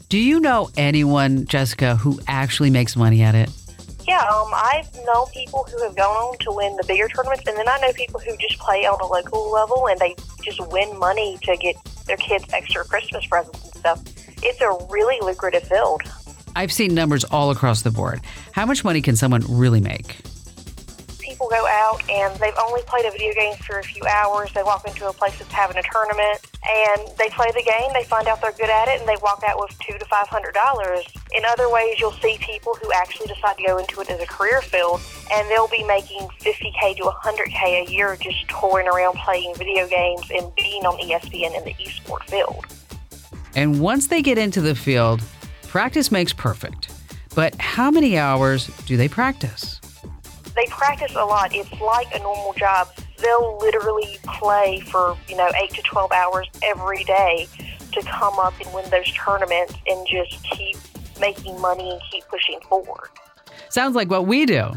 Do 0.09 0.19
you 0.19 0.39
know 0.39 0.69
anyone, 0.77 1.47
Jessica, 1.47 1.95
who 1.95 2.19
actually 2.27 2.69
makes 2.69 2.95
money 2.95 3.23
at 3.23 3.33
it? 3.33 3.49
Yeah, 4.09 4.23
um, 4.23 4.49
I've 4.55 4.91
known 5.05 5.27
people 5.31 5.67
who 5.71 5.83
have 5.83 5.95
gone 5.95 6.15
on 6.15 6.37
to 6.39 6.51
win 6.51 6.75
the 6.77 6.83
bigger 6.87 7.07
tournaments, 7.09 7.43
and 7.45 7.55
then 7.55 7.69
I 7.69 7.77
know 7.77 7.93
people 7.93 8.19
who 8.19 8.35
just 8.37 8.57
play 8.57 8.87
on 8.87 8.99
a 8.99 9.05
local 9.05 9.51
level 9.51 9.87
and 9.87 9.99
they 9.99 10.15
just 10.43 10.59
win 10.71 10.97
money 10.97 11.37
to 11.43 11.55
get 11.57 11.75
their 12.07 12.17
kids 12.17 12.45
extra 12.51 12.83
Christmas 12.85 13.27
presents 13.27 13.63
and 13.65 13.75
stuff. 13.75 14.01
It's 14.41 14.59
a 14.61 14.75
really 14.89 15.19
lucrative 15.21 15.61
field. 15.61 16.01
I've 16.55 16.71
seen 16.71 16.95
numbers 16.95 17.23
all 17.23 17.51
across 17.51 17.83
the 17.83 17.91
board. 17.91 18.21
How 18.51 18.65
much 18.65 18.83
money 18.83 19.03
can 19.03 19.15
someone 19.15 19.43
really 19.47 19.79
make? 19.79 20.15
People 21.39 21.51
go 21.51 21.67
out 21.67 22.01
and 22.09 22.37
they've 22.41 22.57
only 22.59 22.81
played 22.81 23.05
a 23.05 23.11
video 23.11 23.33
game 23.33 23.55
for 23.65 23.79
a 23.79 23.83
few 23.83 24.03
hours. 24.03 24.51
They 24.53 24.61
walk 24.61 24.85
into 24.85 25.07
a 25.07 25.13
place 25.13 25.39
that's 25.39 25.53
having 25.53 25.77
a 25.77 25.83
tournament 25.89 26.45
and 26.67 27.07
they 27.17 27.29
play 27.29 27.47
the 27.55 27.63
game. 27.63 27.93
They 27.93 28.03
find 28.03 28.27
out 28.27 28.41
they're 28.41 28.51
good 28.51 28.69
at 28.69 28.89
it 28.89 28.99
and 28.99 29.07
they 29.07 29.15
walk 29.21 29.41
out 29.47 29.57
with 29.57 29.71
two 29.79 29.97
to 29.97 30.03
five 30.07 30.27
hundred 30.27 30.53
dollars. 30.53 31.05
In 31.33 31.45
other 31.45 31.71
ways, 31.71 31.97
you'll 31.97 32.11
see 32.11 32.37
people 32.41 32.75
who 32.83 32.91
actually 32.91 33.27
decide 33.27 33.55
to 33.55 33.63
go 33.63 33.77
into 33.77 34.01
it 34.01 34.09
as 34.09 34.19
a 34.19 34.25
career 34.25 34.61
field 34.61 34.99
and 35.31 35.49
they'll 35.49 35.69
be 35.69 35.81
making 35.83 36.27
50k 36.41 36.97
to 36.97 37.03
100k 37.03 37.87
a 37.87 37.89
year 37.89 38.17
just 38.19 38.49
touring 38.49 38.89
around 38.89 39.15
playing 39.19 39.55
video 39.55 39.87
games 39.87 40.29
and 40.35 40.53
being 40.55 40.85
on 40.85 40.99
ESPN 40.99 41.57
in 41.57 41.63
the 41.63 41.73
esport 41.75 42.23
field. 42.25 42.65
And 43.55 43.79
once 43.79 44.07
they 44.07 44.21
get 44.21 44.37
into 44.37 44.59
the 44.59 44.75
field, 44.75 45.21
practice 45.69 46.11
makes 46.11 46.33
perfect. 46.33 46.93
But 47.33 47.55
how 47.61 47.89
many 47.89 48.17
hours 48.17 48.67
do 48.85 48.97
they 48.97 49.07
practice? 49.07 49.78
They 50.59 50.69
practice 50.69 51.15
a 51.15 51.23
lot. 51.23 51.55
It's 51.55 51.71
like 51.79 52.13
a 52.13 52.19
normal 52.19 52.53
job. 52.53 52.89
They'll 53.17 53.57
literally 53.59 54.17
play 54.23 54.81
for, 54.81 55.17
you 55.27 55.37
know, 55.37 55.49
8 55.55 55.69
to 55.71 55.81
12 55.81 56.11
hours 56.11 56.47
every 56.63 57.03
day 57.05 57.47
to 57.93 58.01
come 58.03 58.37
up 58.39 58.53
and 58.59 58.73
win 58.73 58.89
those 58.89 59.11
tournaments 59.13 59.73
and 59.87 60.07
just 60.07 60.43
keep 60.43 60.77
making 61.19 61.59
money 61.61 61.89
and 61.89 62.01
keep 62.11 62.25
pushing 62.27 62.59
forward. 62.67 63.09
Sounds 63.69 63.95
like 63.95 64.09
what 64.09 64.27
we 64.27 64.45
do. 64.45 64.71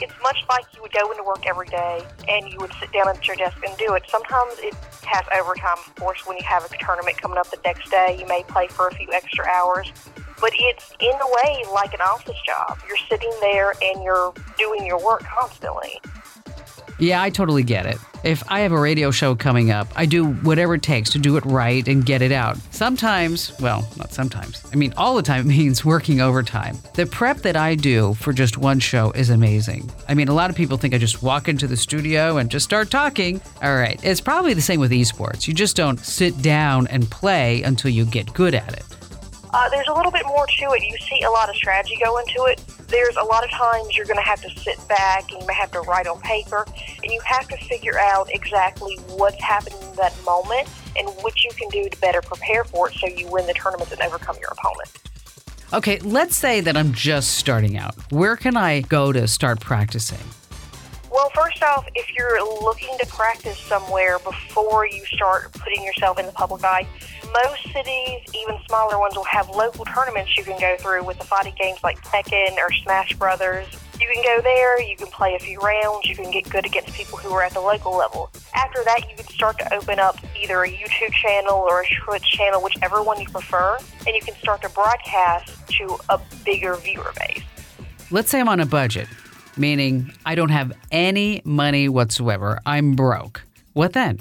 It's 0.00 0.12
much 0.22 0.38
like 0.48 0.64
you 0.74 0.82
would 0.82 0.92
go 0.92 1.10
into 1.10 1.22
work 1.22 1.46
every 1.46 1.68
day 1.68 2.02
and 2.28 2.48
you 2.48 2.58
would 2.58 2.72
sit 2.80 2.92
down 2.92 3.08
at 3.08 3.26
your 3.26 3.36
desk 3.36 3.56
and 3.66 3.76
do 3.78 3.94
it. 3.94 4.02
Sometimes 4.08 4.54
it 4.58 4.74
has 5.04 5.24
overtime, 5.38 5.78
of 5.86 5.94
course, 5.94 6.26
when 6.26 6.36
you 6.36 6.44
have 6.44 6.64
a 6.64 6.84
tournament 6.84 7.20
coming 7.20 7.38
up 7.38 7.50
the 7.50 7.60
next 7.64 7.90
day. 7.90 8.16
You 8.18 8.26
may 8.26 8.42
play 8.48 8.66
for 8.68 8.88
a 8.88 8.94
few 8.94 9.08
extra 9.12 9.46
hours. 9.46 9.92
But 10.42 10.50
it's 10.54 10.92
in 11.00 11.14
a 11.14 11.26
way 11.26 11.64
like 11.72 11.94
an 11.94 12.02
office 12.02 12.36
job. 12.44 12.78
You're 12.86 12.98
sitting 13.08 13.32
there 13.40 13.74
and 13.80 14.02
you're 14.02 14.34
doing 14.58 14.84
your 14.84 15.02
work 15.02 15.22
constantly. 15.22 15.98
Yeah, 16.98 17.22
I 17.22 17.30
totally 17.30 17.62
get 17.62 17.86
it. 17.86 17.98
If 18.22 18.44
I 18.48 18.60
have 18.60 18.70
a 18.70 18.78
radio 18.78 19.10
show 19.10 19.34
coming 19.34 19.72
up, 19.72 19.88
I 19.96 20.06
do 20.06 20.26
whatever 20.26 20.74
it 20.74 20.82
takes 20.82 21.10
to 21.10 21.18
do 21.18 21.36
it 21.36 21.44
right 21.44 21.86
and 21.88 22.06
get 22.06 22.22
it 22.22 22.30
out. 22.30 22.56
Sometimes, 22.70 23.58
well, 23.58 23.88
not 23.96 24.12
sometimes, 24.12 24.64
I 24.72 24.76
mean, 24.76 24.94
all 24.96 25.16
the 25.16 25.22
time 25.22 25.48
means 25.58 25.84
working 25.84 26.20
overtime. 26.20 26.78
The 26.94 27.06
prep 27.06 27.38
that 27.38 27.56
I 27.56 27.74
do 27.74 28.14
for 28.14 28.32
just 28.32 28.58
one 28.58 28.78
show 28.78 29.10
is 29.12 29.30
amazing. 29.30 29.90
I 30.08 30.14
mean, 30.14 30.28
a 30.28 30.34
lot 30.34 30.50
of 30.50 30.56
people 30.56 30.76
think 30.76 30.94
I 30.94 30.98
just 30.98 31.22
walk 31.22 31.48
into 31.48 31.66
the 31.66 31.76
studio 31.76 32.36
and 32.36 32.48
just 32.50 32.64
start 32.64 32.90
talking. 32.90 33.40
All 33.62 33.74
right, 33.74 33.98
it's 34.04 34.20
probably 34.20 34.54
the 34.54 34.62
same 34.62 34.78
with 34.78 34.92
esports. 34.92 35.48
You 35.48 35.54
just 35.54 35.74
don't 35.74 35.98
sit 35.98 36.40
down 36.40 36.86
and 36.86 37.10
play 37.10 37.62
until 37.62 37.90
you 37.90 38.04
get 38.04 38.32
good 38.32 38.54
at 38.54 38.72
it. 38.74 38.84
Uh, 39.54 39.68
there's 39.68 39.88
a 39.88 39.92
little 39.92 40.10
bit 40.10 40.24
more 40.26 40.46
to 40.46 40.72
it. 40.72 40.82
You 40.82 40.96
see 40.98 41.22
a 41.22 41.30
lot 41.30 41.50
of 41.50 41.56
strategy 41.56 41.98
go 42.02 42.16
into 42.18 42.44
it. 42.44 42.62
There's 42.88 43.16
a 43.16 43.22
lot 43.22 43.44
of 43.44 43.50
times 43.50 43.94
you're 43.96 44.06
going 44.06 44.16
to 44.16 44.22
have 44.22 44.40
to 44.42 44.50
sit 44.60 44.78
back 44.88 45.30
and 45.30 45.42
you 45.42 45.46
may 45.46 45.54
have 45.54 45.70
to 45.72 45.80
write 45.80 46.06
on 46.06 46.20
paper, 46.20 46.66
and 47.02 47.12
you 47.12 47.20
have 47.24 47.48
to 47.48 47.56
figure 47.58 47.98
out 47.98 48.28
exactly 48.32 48.96
what's 49.08 49.42
happening 49.42 49.78
in 49.82 49.96
that 49.96 50.14
moment 50.24 50.68
and 50.96 51.08
what 51.22 51.42
you 51.44 51.50
can 51.56 51.68
do 51.68 51.88
to 51.88 52.00
better 52.00 52.22
prepare 52.22 52.64
for 52.64 52.88
it 52.88 52.94
so 52.94 53.06
you 53.06 53.26
win 53.28 53.46
the 53.46 53.54
tournament 53.54 53.90
and 53.92 54.00
overcome 54.00 54.36
your 54.40 54.50
opponent. 54.52 54.90
Okay, 55.74 55.98
let's 56.00 56.36
say 56.36 56.60
that 56.60 56.76
I'm 56.76 56.92
just 56.92 57.32
starting 57.32 57.78
out. 57.78 57.94
Where 58.10 58.36
can 58.36 58.56
I 58.56 58.80
go 58.82 59.12
to 59.12 59.26
start 59.26 59.60
practicing? 59.60 60.18
Well, 61.10 61.30
first 61.34 61.62
off, 61.62 61.86
if 61.94 62.10
you're 62.16 62.42
looking 62.62 62.96
to 62.98 63.06
practice 63.06 63.58
somewhere 63.58 64.18
before 64.18 64.86
you 64.86 65.04
start 65.06 65.52
putting 65.52 65.82
yourself 65.82 66.18
in 66.18 66.24
the 66.24 66.32
public 66.32 66.64
eye, 66.64 66.86
most 67.32 67.62
cities, 67.72 68.20
even 68.34 68.58
smaller 68.68 68.98
ones, 68.98 69.16
will 69.16 69.24
have 69.24 69.48
local 69.50 69.84
tournaments 69.84 70.36
you 70.36 70.44
can 70.44 70.58
go 70.60 70.76
through 70.78 71.04
with 71.04 71.18
the 71.18 71.24
fighting 71.24 71.54
games 71.58 71.78
like 71.82 72.02
Tekken 72.02 72.56
or 72.56 72.72
Smash 72.72 73.14
Brothers. 73.14 73.66
You 74.00 74.08
can 74.12 74.22
go 74.24 74.42
there, 74.42 74.80
you 74.82 74.96
can 74.96 75.06
play 75.06 75.34
a 75.34 75.38
few 75.38 75.58
rounds, 75.60 76.06
you 76.06 76.16
can 76.16 76.30
get 76.30 76.48
good 76.50 76.66
against 76.66 76.92
people 76.94 77.18
who 77.18 77.32
are 77.34 77.42
at 77.42 77.52
the 77.52 77.60
local 77.60 77.96
level. 77.96 78.30
After 78.54 78.82
that, 78.84 79.08
you 79.08 79.16
can 79.16 79.26
start 79.26 79.58
to 79.60 79.74
open 79.74 79.98
up 79.98 80.18
either 80.40 80.64
a 80.64 80.68
YouTube 80.68 81.12
channel 81.12 81.54
or 81.54 81.82
a 81.82 81.86
Twitch 82.04 82.24
channel, 82.24 82.62
whichever 82.62 83.02
one 83.02 83.20
you 83.20 83.28
prefer, 83.28 83.78
and 84.06 84.16
you 84.16 84.20
can 84.22 84.34
start 84.34 84.62
to 84.62 84.68
broadcast 84.70 85.50
to 85.78 85.98
a 86.08 86.20
bigger 86.44 86.74
viewer 86.76 87.12
base. 87.18 87.42
Let's 88.10 88.30
say 88.30 88.40
I'm 88.40 88.48
on 88.48 88.60
a 88.60 88.66
budget, 88.66 89.08
meaning 89.56 90.12
I 90.26 90.34
don't 90.34 90.50
have 90.50 90.72
any 90.90 91.40
money 91.44 91.88
whatsoever. 91.88 92.60
I'm 92.66 92.96
broke. 92.96 93.42
What 93.72 93.92
then? 93.92 94.20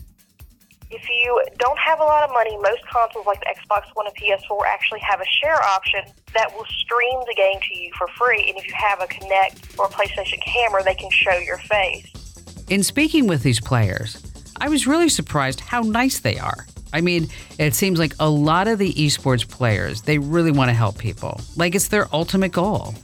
If 0.91 1.07
you 1.07 1.41
don't 1.57 1.79
have 1.79 2.01
a 2.01 2.03
lot 2.03 2.23
of 2.23 2.31
money, 2.31 2.57
most 2.57 2.81
consoles 2.85 3.25
like 3.25 3.39
the 3.39 3.45
Xbox 3.45 3.83
One 3.93 4.07
and 4.07 4.15
PS4 4.17 4.65
actually 4.67 4.99
have 4.99 5.21
a 5.21 5.25
share 5.25 5.63
option 5.63 6.01
that 6.33 6.53
will 6.53 6.65
stream 6.65 7.17
the 7.27 7.33
game 7.33 7.61
to 7.61 7.79
you 7.79 7.91
for 7.97 8.09
free. 8.09 8.49
And 8.49 8.57
if 8.57 8.67
you 8.67 8.73
have 8.75 8.99
a 8.99 9.07
Kinect 9.07 9.79
or 9.79 9.85
a 9.85 9.89
PlayStation 9.89 10.41
camera, 10.43 10.83
they 10.83 10.95
can 10.95 11.09
show 11.09 11.37
your 11.37 11.59
face. 11.59 12.65
In 12.69 12.83
speaking 12.83 13.25
with 13.25 13.41
these 13.41 13.61
players, 13.61 14.21
I 14.59 14.67
was 14.67 14.85
really 14.85 15.07
surprised 15.07 15.61
how 15.61 15.81
nice 15.81 16.19
they 16.19 16.37
are. 16.37 16.65
I 16.91 16.99
mean, 16.99 17.29
it 17.57 17.73
seems 17.73 17.97
like 17.97 18.13
a 18.19 18.29
lot 18.29 18.67
of 18.67 18.77
the 18.77 18.91
esports 18.91 19.47
players, 19.47 20.01
they 20.01 20.17
really 20.17 20.51
want 20.51 20.71
to 20.71 20.73
help 20.73 20.97
people. 20.97 21.39
Like 21.55 21.73
it's 21.73 21.87
their 21.87 22.13
ultimate 22.13 22.51
goal. 22.51 22.95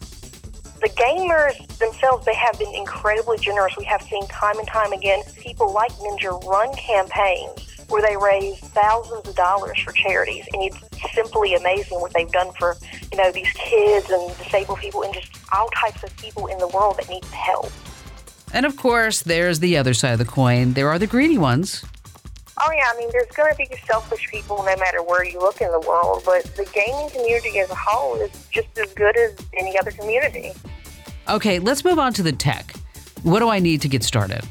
The 0.82 0.90
gamers 0.90 1.66
themselves, 1.78 2.26
they 2.26 2.36
have 2.36 2.60
been 2.60 2.76
incredibly 2.76 3.38
generous. 3.38 3.78
We 3.78 3.86
have 3.86 4.02
seen 4.02 4.28
time 4.28 4.60
and 4.60 4.68
time 4.68 4.92
again 4.92 5.22
people 5.38 5.72
like 5.72 5.92
Ninja 5.94 6.44
run 6.44 6.76
campaigns 6.76 7.67
where 7.90 8.02
they 8.02 8.18
raise 8.18 8.60
thousands 8.60 9.28
of 9.28 9.36
dollars 9.36 9.80
for 9.80 9.92
charities, 9.94 10.46
and 10.54 10.64
it's 10.64 11.14
simply 11.14 11.54
amazing 11.56 12.00
what 12.02 12.14
they've 12.14 12.32
done 12.32 12.52
for 12.54 12.76
you 13.12 13.18
know 13.18 13.32
these 13.32 13.52
kids 13.54 14.10
and 14.10 14.38
disabled 14.38 14.80
people 14.80 15.04
and 15.04 15.14
just 15.14 15.30
all 15.54 15.70
types 15.70 16.04
of 16.04 16.16
people 16.18 16.48
in 16.48 16.58
the 16.58 16.68
world 16.68 16.98
that 16.98 17.10
need 17.10 17.26
help. 17.26 17.72
And 18.54 18.66
of 18.66 18.78
course, 18.78 19.22
there's 19.22 19.60
the 19.60 19.78
other 19.78 19.94
side 19.94 20.14
of 20.14 20.20
the 20.20 20.26
coin. 20.26 20.74
There 20.74 20.90
are 20.90 21.00
the 21.00 21.08
greedy 21.08 21.38
ones. 21.38 21.84
Oh 22.60 22.72
yeah, 22.76 22.92
I 22.94 22.98
mean, 22.98 23.10
there's 23.12 23.28
going 23.36 23.52
to 23.52 23.58
be 23.58 23.70
selfish 23.86 24.28
people 24.32 24.58
no 24.58 24.76
matter 24.78 25.04
where 25.04 25.24
you 25.24 25.40
look 25.40 25.62
in 25.62 25.72
the 25.72 25.80
world, 25.82 26.24
but 26.26 26.44
the 26.56 26.66
gaming 26.74 27.10
community 27.12 27.60
as 27.60 27.70
a 27.70 27.76
whole 27.76 28.16
is 28.16 28.32
just 28.50 28.76
as 28.80 28.92
good 28.94 29.16
as 29.16 29.36
any 29.58 29.78
other 29.78 29.92
community. 29.92 30.54
Okay, 31.30 31.60
let's 31.60 31.86
move 31.86 32.00
on 32.00 32.14
to 32.14 32.24
the 32.24 32.32
tech. 32.32 32.74
What 33.22 33.40
do 33.40 33.50
I 33.50 33.60
need 33.60 33.82
to 33.82 33.90
get 33.90 34.04
started? 34.04 34.44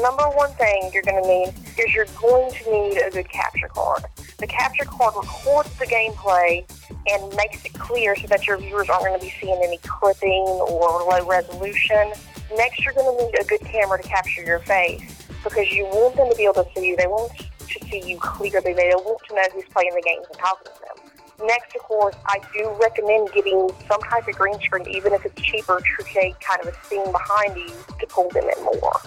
Number 0.00 0.24
one 0.30 0.52
thing 0.52 0.90
you're 0.94 1.02
going 1.02 1.20
to 1.20 1.28
need 1.28 1.54
is 1.76 1.92
you're 1.92 2.06
going 2.20 2.52
to 2.52 2.70
need 2.70 2.98
a 2.98 3.10
good 3.10 3.28
capture 3.28 3.66
card. 3.66 4.04
The 4.38 4.46
capture 4.46 4.84
card 4.84 5.14
records 5.16 5.76
the 5.76 5.86
gameplay 5.86 6.64
and 7.10 7.34
makes 7.34 7.64
it 7.64 7.74
clear 7.74 8.14
so 8.14 8.28
that 8.28 8.46
your 8.46 8.58
viewers 8.58 8.88
aren't 8.88 9.06
going 9.06 9.18
to 9.18 9.24
be 9.24 9.32
seeing 9.40 9.60
any 9.60 9.78
clipping 9.78 10.46
or 10.70 11.02
low 11.02 11.26
resolution. 11.26 12.12
Next, 12.54 12.84
you're 12.84 12.94
going 12.94 13.18
to 13.18 13.24
need 13.24 13.40
a 13.40 13.44
good 13.44 13.60
camera 13.62 14.00
to 14.00 14.08
capture 14.08 14.44
your 14.44 14.60
face 14.60 15.02
because 15.42 15.68
you 15.72 15.84
want 15.86 16.14
them 16.14 16.30
to 16.30 16.36
be 16.36 16.44
able 16.44 16.62
to 16.62 16.66
see 16.76 16.90
you. 16.90 16.96
They 16.96 17.08
want 17.08 17.32
to 17.36 17.86
see 17.90 18.08
you 18.08 18.20
clearly. 18.20 18.74
They 18.74 18.92
want 18.94 19.20
to 19.28 19.34
know 19.34 19.42
who's 19.52 19.64
playing 19.72 19.94
the 19.96 20.02
games 20.02 20.26
and 20.30 20.38
talking 20.38 20.72
to 20.72 20.80
them. 20.80 21.46
Next, 21.48 21.74
of 21.74 21.82
course, 21.82 22.14
I 22.26 22.38
do 22.52 22.70
recommend 22.80 23.32
getting 23.32 23.68
some 23.88 24.00
type 24.02 24.28
of 24.28 24.34
green 24.36 24.60
screen, 24.60 24.88
even 24.88 25.12
if 25.12 25.24
it's 25.26 25.42
cheaper, 25.42 25.80
to 25.80 26.04
create 26.04 26.38
kind 26.38 26.60
of 26.60 26.68
a 26.68 26.86
scene 26.86 27.10
behind 27.10 27.56
you 27.56 27.72
to 27.98 28.06
pull 28.06 28.28
them 28.30 28.44
in 28.44 28.64
more. 28.64 29.00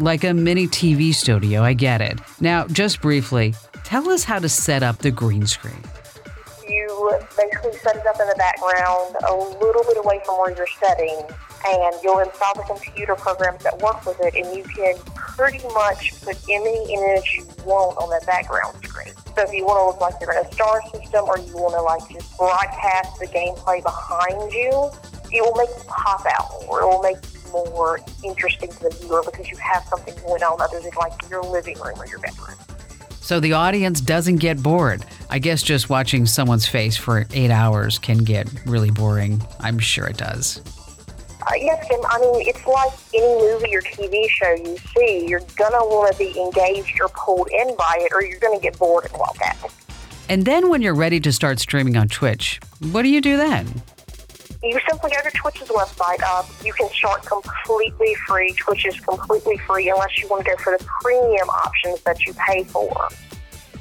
Like 0.00 0.22
a 0.22 0.32
mini 0.32 0.68
TV 0.68 1.12
studio, 1.12 1.62
I 1.62 1.72
get 1.72 2.00
it. 2.00 2.20
Now, 2.40 2.68
just 2.68 3.00
briefly, 3.00 3.56
tell 3.82 4.08
us 4.10 4.22
how 4.22 4.38
to 4.38 4.48
set 4.48 4.84
up 4.84 4.98
the 4.98 5.10
green 5.10 5.44
screen. 5.44 5.82
You 6.68 7.18
basically 7.36 7.72
set 7.78 7.96
it 7.96 8.06
up 8.06 8.20
in 8.20 8.28
the 8.28 8.36
background 8.38 9.16
a 9.28 9.34
little 9.34 9.82
bit 9.82 9.96
away 9.96 10.20
from 10.24 10.38
where 10.38 10.54
you're 10.56 10.68
setting, 10.80 11.20
and 11.66 11.94
you'll 12.04 12.20
install 12.20 12.54
the 12.54 12.62
computer 12.62 13.16
programs 13.16 13.64
that 13.64 13.76
work 13.80 14.06
with 14.06 14.20
it, 14.20 14.36
and 14.36 14.56
you 14.56 14.62
can 14.62 14.94
pretty 15.16 15.66
much 15.74 16.22
put 16.22 16.36
any 16.48 16.94
image 16.94 17.34
you 17.36 17.44
want 17.64 17.98
on 17.98 18.08
that 18.10 18.24
background 18.24 18.78
screen. 18.84 19.12
So 19.34 19.42
if 19.42 19.52
you 19.52 19.64
want 19.66 19.80
to 19.80 19.86
look 19.86 20.00
like 20.00 20.14
you're 20.20 20.30
in 20.32 20.46
a 20.46 20.52
star 20.52 20.80
system, 20.92 21.24
or 21.24 21.38
you 21.38 21.54
want 21.54 21.74
to 21.74 21.82
like 21.82 22.08
just 22.08 22.38
broadcast 22.38 23.18
the 23.18 23.26
gameplay 23.26 23.82
behind 23.82 24.52
you, 24.52 24.90
it 25.32 25.42
will 25.42 25.56
make 25.56 25.86
pop 25.88 26.24
out, 26.38 26.54
or 26.68 26.82
it 26.82 26.86
will 26.86 27.02
make 27.02 27.20
more 27.52 28.00
interesting 28.24 28.70
to 28.70 28.78
the 28.80 28.90
viewer 29.00 29.22
because 29.24 29.48
you 29.48 29.56
have 29.56 29.84
something 29.84 30.14
going 30.26 30.42
on 30.42 30.60
other 30.60 30.80
than 30.80 30.90
like 30.98 31.12
your 31.30 31.42
living 31.42 31.78
room 31.80 31.98
or 31.98 32.06
your 32.06 32.18
bedroom. 32.18 32.56
So 33.20 33.40
the 33.40 33.52
audience 33.52 34.00
doesn't 34.00 34.36
get 34.36 34.62
bored. 34.62 35.04
I 35.28 35.38
guess 35.38 35.62
just 35.62 35.90
watching 35.90 36.24
someone's 36.24 36.66
face 36.66 36.96
for 36.96 37.26
eight 37.32 37.50
hours 37.50 37.98
can 37.98 38.18
get 38.18 38.48
really 38.64 38.90
boring. 38.90 39.42
I'm 39.60 39.78
sure 39.78 40.06
it 40.06 40.16
does. 40.16 40.62
Uh, 41.42 41.54
yes, 41.56 41.86
Kim. 41.88 42.00
I 42.08 42.18
mean, 42.20 42.48
it's 42.48 42.66
like 42.66 42.92
any 43.14 43.26
movie 43.38 43.76
or 43.76 43.82
TV 43.82 44.28
show 44.28 44.50
you 44.52 44.76
see. 44.96 45.26
You're 45.26 45.42
gonna 45.56 45.78
want 45.78 46.12
to 46.12 46.18
be 46.18 46.38
engaged 46.38 46.98
or 47.00 47.08
pulled 47.08 47.48
in 47.50 47.76
by 47.76 47.98
it, 48.00 48.12
or 48.14 48.22
you're 48.22 48.40
gonna 48.40 48.60
get 48.60 48.78
bored 48.78 49.06
and 49.06 49.12
walk 49.14 49.36
out. 49.44 49.72
And 50.28 50.44
then 50.44 50.68
when 50.68 50.82
you're 50.82 50.94
ready 50.94 51.20
to 51.20 51.32
start 51.32 51.58
streaming 51.58 51.96
on 51.96 52.08
Twitch, 52.08 52.60
what 52.92 53.02
do 53.02 53.08
you 53.08 53.20
do 53.20 53.36
then? 53.36 53.82
You 54.62 54.78
simply 54.88 55.10
go 55.10 55.22
to 55.22 55.30
Twitch's 55.36 55.68
website. 55.68 56.20
Uh, 56.24 56.42
you 56.64 56.72
can 56.72 56.88
start 56.90 57.24
completely 57.24 58.14
free. 58.26 58.52
Twitch 58.54 58.86
is 58.86 58.98
completely 59.00 59.56
free 59.58 59.88
unless 59.88 60.18
you 60.18 60.26
want 60.28 60.44
to 60.44 60.50
go 60.50 60.56
for 60.56 60.76
the 60.76 60.84
premium 60.84 61.48
options 61.48 62.00
that 62.02 62.26
you 62.26 62.34
pay 62.34 62.64
for. 62.64 63.08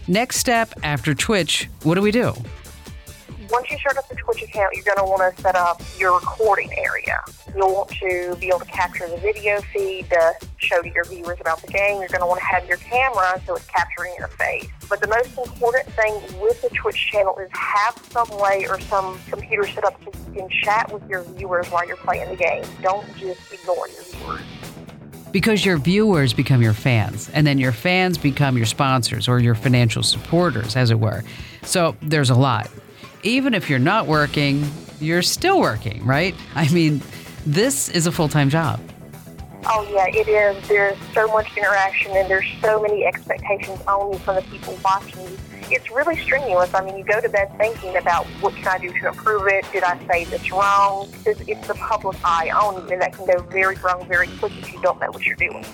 Next 0.08 0.38
step 0.38 0.74
after 0.84 1.16
Twitch, 1.16 1.68
what 1.84 1.96
do 1.96 2.02
we 2.02 2.12
do? 2.12 2.34
Once 3.50 3.72
you 3.72 3.78
start 3.78 3.98
up 3.98 4.08
the 4.10 4.16
Twitch 4.16 4.44
account, 4.44 4.74
you're 4.74 4.84
going 4.84 4.98
to 4.98 5.04
want 5.04 5.36
to 5.36 5.42
set 5.42 5.56
up 5.56 5.82
your 5.98 6.14
recording 6.16 6.70
area. 6.78 7.20
You'll 7.56 7.74
want 7.74 7.90
to 7.92 8.36
be 8.40 8.48
able 8.48 8.60
to 8.60 8.66
capture 8.66 9.08
the 9.08 9.18
video 9.18 9.62
feed 9.74 10.10
to 10.10 10.34
show 10.58 10.82
to 10.82 10.90
your 10.90 11.06
viewers 11.06 11.40
about 11.40 11.62
the 11.62 11.68
game. 11.68 12.00
You're 12.00 12.10
going 12.10 12.22
to 12.22 12.26
want 12.26 12.40
to 12.40 12.46
have 12.46 12.68
your 12.68 12.78
camera 12.78 13.42
so 13.46 13.56
it's 13.56 13.66
capturing 13.68 14.14
your 14.18 14.28
face. 14.28 14.68
But 14.90 15.00
the 15.00 15.08
most 15.08 15.38
important 15.38 15.86
thing 15.94 16.14
with 16.42 16.62
the 16.62 16.70
Twitch 16.70 17.10
channel 17.10 17.38
is 17.38 17.50
have 17.54 17.98
some 18.10 18.28
way 18.38 18.68
or 18.70 18.82
some 18.82 19.18
computer 19.30 19.66
set 19.66 19.86
up 19.86 19.96
so 20.04 20.12
you 20.28 20.42
can 20.42 20.50
chat 20.50 20.92
with 20.92 21.08
your 21.10 21.24
viewers 21.24 21.68
while 21.70 21.88
you're 21.88 21.98
playing 21.98 22.30
the 22.30 22.36
game. 22.36 22.66
Don't 22.82 23.08
just 23.16 23.54
ignore 23.54 23.88
your 23.88 24.04
viewers. 24.04 24.42
Because 25.32 25.66
your 25.66 25.78
viewers 25.78 26.34
become 26.34 26.62
your 26.62 26.74
fans, 26.74 27.30
and 27.30 27.46
then 27.46 27.60
your 27.60 27.74
fans 27.74 28.18
become 28.18 28.58
your 28.58 28.66
sponsors 28.66 29.28
or 29.28 29.40
your 29.40 29.56
financial 29.56 30.02
supporters, 30.02 30.76
as 30.76 30.90
it 30.90 31.00
were. 31.00 31.24
So 31.64 31.96
there's 32.02 32.30
a 32.30 32.36
lot. 32.36 32.70
Even 33.28 33.54
if 33.54 33.70
you're 33.70 33.78
not 33.78 34.08
working, 34.08 34.64
you're 35.02 35.22
still 35.22 35.60
working, 35.60 36.06
right? 36.06 36.34
I 36.56 36.70
mean, 36.70 37.02
this 37.46 37.90
is 37.90 38.08
a 38.08 38.12
full 38.12 38.30
time 38.30 38.50
job. 38.50 38.80
Oh 39.66 39.86
yeah, 39.92 40.08
it 40.08 40.30
is. 40.30 40.66
There's 40.70 40.98
so 41.14 41.28
much 41.28 41.58
interaction 41.58 42.14
and 42.16 42.30
there's 42.30 42.48
so 42.62 42.82
many 42.82 43.04
expectations 43.06 43.82
on 43.86 44.14
you 44.14 44.20
from 44.20 44.38
the 44.38 44.44
people 44.44 44.80
watching 44.82 45.20
you. 45.24 45.38
It's 45.70 45.92
really 45.92 46.16
strenuous. 46.24 46.74
I 46.74 46.86
mean, 46.86 46.98
you 46.98 47.04
go 47.04 47.20
to 47.20 47.28
bed 47.28 47.52
thinking 47.58 47.98
about 47.98 48.26
what 48.40 48.56
can 48.56 48.68
I 48.70 48.78
do 48.78 48.98
to 48.98 49.10
improve 49.10 49.46
it? 49.48 49.66
Did 49.74 49.84
I 49.84 50.00
say 50.08 50.24
this 50.24 50.50
wrong? 50.50 51.10
It's, 51.26 51.42
it's 51.42 51.68
the 51.68 51.74
public 51.74 52.18
eye 52.24 52.50
on 52.52 52.76
you, 52.76 52.94
and 52.94 53.02
that 53.02 53.12
can 53.12 53.26
go 53.26 53.42
very 53.42 53.76
wrong 53.76 54.08
very 54.08 54.30
quick 54.40 54.54
if 54.58 54.72
you 54.72 54.82
don't 54.82 55.02
know 55.02 55.12
what 55.12 55.26
you're 55.26 55.36
doing. 55.36 55.66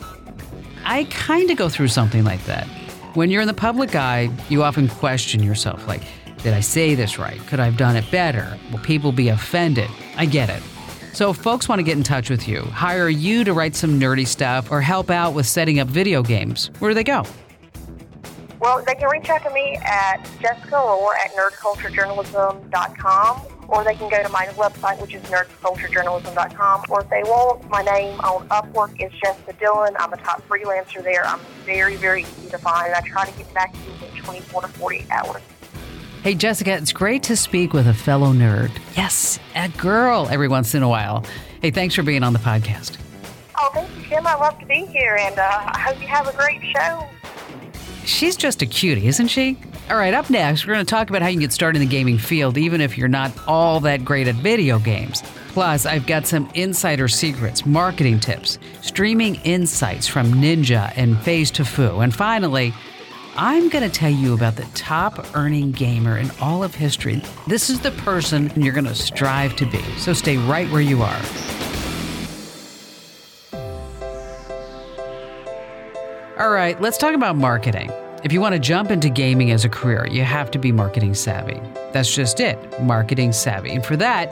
I 0.86 1.04
kind 1.12 1.52
of 1.52 1.58
go 1.58 1.70
through 1.70 1.90
something 1.90 2.24
like 2.24 2.44
that. 2.46 2.66
When 3.14 3.30
you're 3.30 3.44
in 3.44 3.48
the 3.48 3.54
public 3.54 3.94
eye, 3.94 4.32
you 4.50 4.64
often 4.64 4.88
question 4.88 5.44
yourself 5.44 5.88
like, 5.88 6.02
did 6.44 6.54
I 6.54 6.60
say 6.60 6.94
this 6.94 7.18
right? 7.18 7.40
Could 7.48 7.62
I 7.62 7.66
have 7.66 7.78
done 7.78 7.96
it 7.96 8.10
better? 8.12 8.60
Will 8.72 8.80
people 8.80 9.14
be 9.14 9.30
offended? 9.30 9.90
I 10.18 10.26
get 10.26 10.50
it. 10.50 10.62
So, 11.14 11.30
if 11.30 11.38
folks 11.38 11.70
want 11.70 11.80
to 11.80 11.84
get 11.84 11.96
in 11.96 12.04
touch 12.04 12.30
with 12.30 12.48
you, 12.48 12.64
hire 12.64 13.08
you 13.08 13.44
to 13.44 13.54
write 13.54 13.76
some 13.76 14.00
nerdy 14.00 14.28
stuff, 14.28 14.72
or 14.72 14.82
help 14.82 15.10
out 15.10 15.34
with 15.34 15.46
setting 15.46 15.80
up 15.80 15.88
video 15.88 16.24
games, 16.24 16.72
where 16.80 16.90
do 16.90 16.96
they 16.96 17.04
go? 17.04 17.24
Well, 18.60 18.84
they 18.86 18.96
can 18.96 19.10
reach 19.10 19.30
out 19.30 19.44
to 19.44 19.52
me 19.52 19.78
at 19.86 20.28
Jessica 20.42 20.80
or 20.80 21.16
at 21.18 21.32
nerdculturejournalism.com, 21.34 23.42
or 23.68 23.84
they 23.84 23.96
can 23.96 24.10
go 24.10 24.24
to 24.24 24.30
my 24.30 24.46
website, 24.56 25.00
which 25.02 25.14
is 25.14 25.22
nerdculturejournalism.com, 25.24 26.84
or 26.90 27.02
if 27.02 27.10
they 27.10 27.24
want, 27.24 27.70
my 27.70 27.84
name 27.84 28.20
on 28.22 28.48
Upwork 28.50 29.00
is 29.00 29.12
Jessica 29.22 29.54
Dillon. 29.60 29.96
I'm 30.00 30.14
a 30.14 30.18
top 30.18 30.42
freelancer 30.48 31.04
there. 31.04 31.26
I'm 31.26 31.42
very, 31.64 31.96
very 31.96 32.24
easy 32.24 32.50
to 32.50 32.58
find, 32.58 32.88
and 32.88 32.96
I 32.96 33.02
try 33.02 33.30
to 33.30 33.38
get 33.38 33.54
back 33.54 33.72
to 33.72 33.80
you 33.80 33.92
in 34.08 34.16
24 34.24 34.64
to 34.64 34.68
48 34.68 35.12
hours. 35.12 35.44
Hey, 36.24 36.36
Jessica, 36.36 36.72
it's 36.72 36.94
great 36.94 37.22
to 37.24 37.36
speak 37.36 37.74
with 37.74 37.86
a 37.86 37.94
fellow 37.94 38.32
nerd. 38.32 38.72
Yes, 38.96 39.40
a 39.56 39.68
girl 39.68 40.30
every 40.32 40.48
once 40.48 40.74
in 40.74 40.82
a 40.82 40.88
while. 40.88 41.26
Hey, 41.62 41.70
thanks 41.70 41.96
for 41.96 42.02
being 42.02 42.24
on 42.24 42.32
the 42.32 42.40
podcast. 42.40 42.98
Oh, 43.60 43.70
thank 43.74 43.94
you, 43.98 44.04
Kim. 44.04 44.26
I 44.26 44.36
love 44.36 44.58
to 44.60 44.66
be 44.66 44.86
here, 44.86 45.18
and 45.20 45.38
uh, 45.38 45.42
I 45.44 45.78
hope 45.80 46.00
you 46.00 46.08
have 46.08 46.26
a 46.30 46.38
great 46.38 46.62
show. 46.74 47.06
She's 48.06 48.38
just 48.38 48.62
a 48.62 48.66
cutie, 48.66 49.08
isn't 49.08 49.28
she? 49.28 49.58
All 49.90 49.98
right, 49.98 50.14
up 50.14 50.30
next, 50.30 50.66
we're 50.66 50.76
going 50.76 50.86
to 50.86 50.90
talk 50.90 51.10
about 51.10 51.22
how 51.22 51.28
you 51.28 51.34
can 51.34 51.42
get 51.42 51.52
started 51.52 51.82
in 51.82 51.90
the 51.90 51.92
gaming 51.92 52.18
field, 52.18 52.58
even 52.58 52.80
if 52.80 52.98
you're 52.98 53.10
not 53.10 53.34
all 53.46 53.82
that 53.82 54.06
great 54.06 54.30
at 54.30 54.36
video 54.36 54.80
games. 54.80 55.22
Plus, 55.50 55.86
I've 55.86 56.08
got 56.08 56.26
some 56.26 56.50
insider 56.54 57.10
secrets, 57.10 57.66
marketing 57.66 58.22
tips, 58.22 58.60
streaming 58.82 59.36
insights 59.44 60.08
from 60.08 60.34
Ninja 60.36 60.94
and 60.96 61.20
FaZe 61.20 61.52
Tfue. 61.52 62.02
And 62.02 62.16
finally, 62.16 62.74
I'm 63.36 63.70
going 63.70 63.84
to 63.84 63.90
tell 63.90 64.12
you 64.12 64.36
about 64.36 64.58
the 64.58 64.66
top 64.76 65.36
earning 65.36 65.72
gamer 65.72 66.20
in 66.20 66.30
all 66.40 66.64
of 66.64 66.76
history. 66.76 67.24
This 67.48 67.68
is 67.72 67.80
the 67.80 67.90
person 67.90 68.52
you're 68.56 68.74
going 68.76 68.86
to 68.86 68.94
strive 68.94 69.56
to 69.56 69.66
be. 69.66 69.82
So 69.98 70.14
stay 70.14 70.38
right 70.38 70.70
where 70.70 70.82
you 70.82 71.02
are. 71.02 71.20
All 76.38 76.52
right, 76.52 76.80
let's 76.80 77.00
talk 77.00 77.16
about 77.16 77.36
marketing. 77.36 77.92
If 78.24 78.32
you 78.32 78.40
want 78.40 78.54
to 78.54 78.60
jump 78.60 78.92
into 78.92 79.10
gaming 79.10 79.50
as 79.50 79.66
a 79.66 79.70
career, 79.70 80.08
you 80.08 80.24
have 80.24 80.52
to 80.52 80.60
be 80.60 80.72
marketing 80.72 81.16
savvy. 81.16 81.60
That's 81.92 82.14
just 82.14 82.40
it, 82.40 82.60
marketing 82.84 83.34
savvy. 83.34 83.72
And 83.72 83.84
for 83.84 83.98
that, 83.98 84.32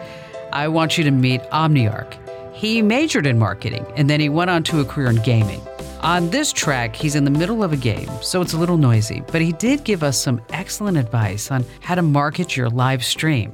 I 0.53 0.67
want 0.67 0.99
you 0.99 1.03
to 1.05 1.11
meet 1.11 1.41
Omniarch. 1.45 2.19
He 2.53 2.83
majored 2.83 3.25
in 3.25 3.39
marketing 3.39 3.83
and 3.95 4.11
then 4.11 4.19
he 4.19 4.29
went 4.29 4.51
on 4.51 4.61
to 4.63 4.79
a 4.79 4.85
career 4.85 5.09
in 5.09 5.15
gaming. 5.23 5.61
On 6.03 6.31
this 6.31 6.51
track, 6.51 6.95
he's 6.95 7.13
in 7.13 7.25
the 7.25 7.29
middle 7.31 7.63
of 7.63 7.73
a 7.73 7.77
game, 7.77 8.09
so 8.23 8.41
it's 8.41 8.53
a 8.53 8.57
little 8.57 8.77
noisy, 8.77 9.21
but 9.31 9.39
he 9.39 9.51
did 9.51 9.83
give 9.83 10.01
us 10.01 10.19
some 10.19 10.41
excellent 10.49 10.97
advice 10.97 11.51
on 11.51 11.63
how 11.79 11.93
to 11.93 12.01
market 12.01 12.57
your 12.57 12.71
live 12.71 13.05
stream. 13.05 13.51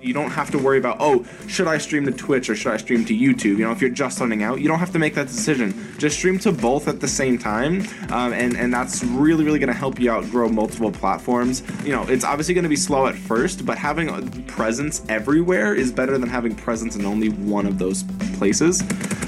You 0.00 0.12
don't 0.12 0.32
have 0.32 0.50
to 0.50 0.58
worry 0.58 0.78
about, 0.78 0.96
oh, 0.98 1.24
should 1.46 1.68
I 1.68 1.78
stream 1.78 2.04
to 2.06 2.10
Twitch 2.10 2.50
or 2.50 2.56
should 2.56 2.72
I 2.72 2.78
stream 2.78 3.04
to 3.04 3.14
YouTube? 3.14 3.58
You 3.58 3.58
know, 3.58 3.70
if 3.70 3.80
you're 3.80 3.90
just 3.90 4.16
starting 4.16 4.42
out, 4.42 4.60
you 4.60 4.66
don't 4.66 4.80
have 4.80 4.92
to 4.94 4.98
make 4.98 5.14
that 5.14 5.28
decision. 5.28 5.72
Just 5.96 6.18
stream 6.18 6.36
to 6.40 6.50
both 6.50 6.88
at 6.88 7.00
the 7.00 7.06
same 7.06 7.38
time, 7.38 7.82
um, 8.10 8.32
and 8.32 8.56
and 8.56 8.74
that's 8.74 9.04
really 9.04 9.44
really 9.44 9.60
going 9.60 9.72
to 9.72 9.78
help 9.78 10.00
you 10.00 10.10
out 10.10 10.24
grow 10.24 10.48
multiple 10.48 10.90
platforms. 10.90 11.62
You 11.84 11.92
know, 11.92 12.02
it's 12.08 12.24
obviously 12.24 12.54
going 12.54 12.64
to 12.64 12.68
be 12.68 12.76
slow 12.76 13.06
at 13.06 13.14
first, 13.14 13.64
but 13.64 13.78
having 13.78 14.08
a 14.08 14.20
presence 14.50 15.06
everywhere 15.08 15.74
is 15.74 15.92
better 15.92 16.18
than 16.18 16.28
having 16.28 16.56
presence 16.56 16.96
in 16.96 17.06
only 17.06 17.28
one 17.28 17.66
of 17.66 17.78
those 17.78 18.02
places. 18.36 18.82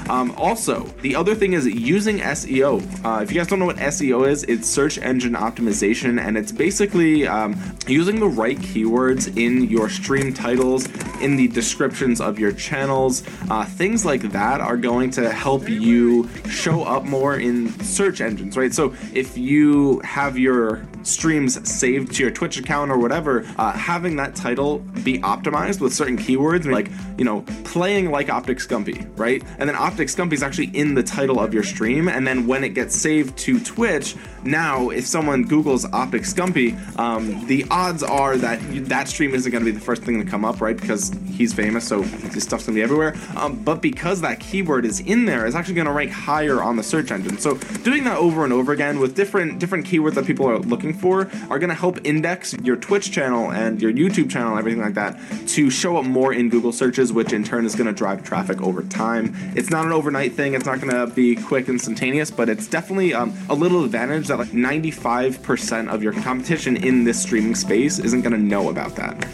Um, 0.09 0.33
also, 0.37 0.83
the 1.01 1.15
other 1.15 1.35
thing 1.35 1.53
is 1.53 1.65
using 1.65 2.19
SEO. 2.19 2.81
Uh, 3.05 3.21
if 3.21 3.31
you 3.31 3.37
guys 3.37 3.47
don't 3.47 3.59
know 3.59 3.65
what 3.65 3.77
SEO 3.77 4.27
is, 4.27 4.43
it's 4.43 4.67
search 4.67 4.97
engine 4.97 5.33
optimization, 5.33 6.19
and 6.19 6.37
it's 6.37 6.51
basically 6.51 7.27
um, 7.27 7.55
using 7.87 8.19
the 8.19 8.27
right 8.27 8.57
keywords 8.57 9.37
in 9.37 9.63
your 9.63 9.89
stream 9.89 10.33
titles, 10.33 10.87
in 11.21 11.35
the 11.35 11.47
descriptions 11.49 12.21
of 12.21 12.39
your 12.39 12.51
channels. 12.51 13.23
Uh, 13.49 13.65
things 13.65 14.05
like 14.05 14.21
that 14.31 14.61
are 14.61 14.77
going 14.77 15.09
to 15.11 15.29
help 15.29 15.67
you 15.69 16.29
show 16.49 16.83
up 16.83 17.03
more 17.03 17.37
in 17.37 17.69
search 17.81 18.21
engines, 18.21 18.55
right? 18.55 18.73
So 18.73 18.95
if 19.13 19.37
you 19.37 19.99
have 19.99 20.37
your 20.37 20.85
streams 21.07 21.69
saved 21.69 22.13
to 22.15 22.23
your 22.23 22.31
Twitch 22.31 22.57
account 22.57 22.91
or 22.91 22.97
whatever, 22.97 23.45
uh, 23.57 23.71
having 23.71 24.15
that 24.17 24.35
title 24.35 24.79
be 25.03 25.19
optimized 25.19 25.79
with 25.79 25.93
certain 25.93 26.17
keywords, 26.17 26.69
like, 26.71 26.89
you 27.17 27.25
know, 27.25 27.43
playing 27.63 28.11
like 28.11 28.29
Optic 28.29 28.57
Scumpy, 28.57 29.07
right? 29.17 29.43
And 29.57 29.69
then 29.69 29.75
Optic 29.75 30.07
Scumpy 30.09 30.33
is 30.33 30.43
actually 30.43 30.67
in 30.67 30.93
the 30.93 31.03
title 31.03 31.39
of 31.39 31.53
your 31.53 31.63
stream. 31.63 32.07
And 32.07 32.27
then 32.27 32.47
when 32.47 32.63
it 32.63 32.69
gets 32.69 32.95
saved 32.95 33.37
to 33.39 33.59
Twitch, 33.59 34.15
now 34.43 34.89
if 34.89 35.05
someone 35.05 35.47
Googles 35.47 35.91
Optic 35.93 36.23
Scumpy, 36.23 36.77
um, 36.99 37.45
the 37.47 37.65
odds 37.71 38.03
are 38.03 38.37
that 38.37 38.59
that 38.89 39.07
stream 39.07 39.33
isn't 39.33 39.51
going 39.51 39.63
to 39.63 39.71
be 39.71 39.77
the 39.77 39.83
first 39.83 40.03
thing 40.03 40.23
to 40.23 40.29
come 40.29 40.43
up, 40.43 40.61
right? 40.61 40.77
Because 40.79 41.11
he's 41.31 41.53
famous, 41.53 41.87
so 41.87 42.01
his 42.01 42.43
stuff's 42.43 42.65
going 42.65 42.75
to 42.75 42.79
be 42.79 42.83
everywhere. 42.83 43.15
Um, 43.35 43.55
but 43.63 43.81
because 43.81 44.21
that 44.21 44.39
keyword 44.39 44.85
is 44.85 44.99
in 45.01 45.25
there, 45.25 45.45
it's 45.45 45.55
actually 45.55 45.75
going 45.75 45.87
to 45.87 45.93
rank 45.93 46.11
higher 46.11 46.61
on 46.61 46.75
the 46.75 46.83
search 46.83 47.11
engine. 47.11 47.37
So 47.37 47.55
doing 47.83 48.03
that 48.05 48.17
over 48.17 48.43
and 48.43 48.53
over 48.53 48.71
again 48.71 48.99
with 48.99 49.15
different 49.15 49.59
different 49.59 49.85
keywords 49.85 50.15
that 50.15 50.25
people 50.25 50.49
are 50.49 50.59
looking 50.59 50.93
for 50.99 51.29
are 51.49 51.59
going 51.59 51.69
to 51.69 51.75
help 51.75 51.99
index 52.03 52.53
your 52.63 52.75
Twitch 52.75 53.11
channel 53.11 53.51
and 53.51 53.81
your 53.81 53.91
YouTube 53.91 54.29
channel 54.29 54.57
everything 54.57 54.81
like 54.81 54.93
that 54.95 55.19
to 55.47 55.69
show 55.69 55.97
up 55.97 56.05
more 56.05 56.33
in 56.33 56.49
Google 56.49 56.71
searches, 56.71 57.13
which 57.13 57.33
in 57.33 57.43
turn 57.43 57.65
is 57.65 57.75
going 57.75 57.87
to 57.87 57.93
drive 57.93 58.23
traffic 58.23 58.61
over 58.61 58.83
time. 58.83 59.33
It's 59.55 59.69
not 59.69 59.85
an 59.85 59.91
overnight 59.91 60.33
thing. 60.33 60.53
It's 60.53 60.65
not 60.65 60.81
going 60.81 60.93
to 60.93 61.13
be 61.13 61.35
quick, 61.35 61.69
instantaneous, 61.69 62.31
but 62.31 62.49
it's 62.49 62.67
definitely 62.67 63.13
um, 63.13 63.33
a 63.49 63.55
little 63.55 63.83
advantage 63.83 64.27
that 64.27 64.37
like 64.37 64.49
95% 64.49 65.89
of 65.89 66.03
your 66.03 66.13
competition 66.13 66.77
in 66.77 67.03
this 67.03 67.21
streaming 67.21 67.55
space 67.55 67.99
isn't 67.99 68.21
going 68.21 68.33
to 68.33 68.39
know 68.39 68.69
about 68.69 68.95
that. 68.95 69.27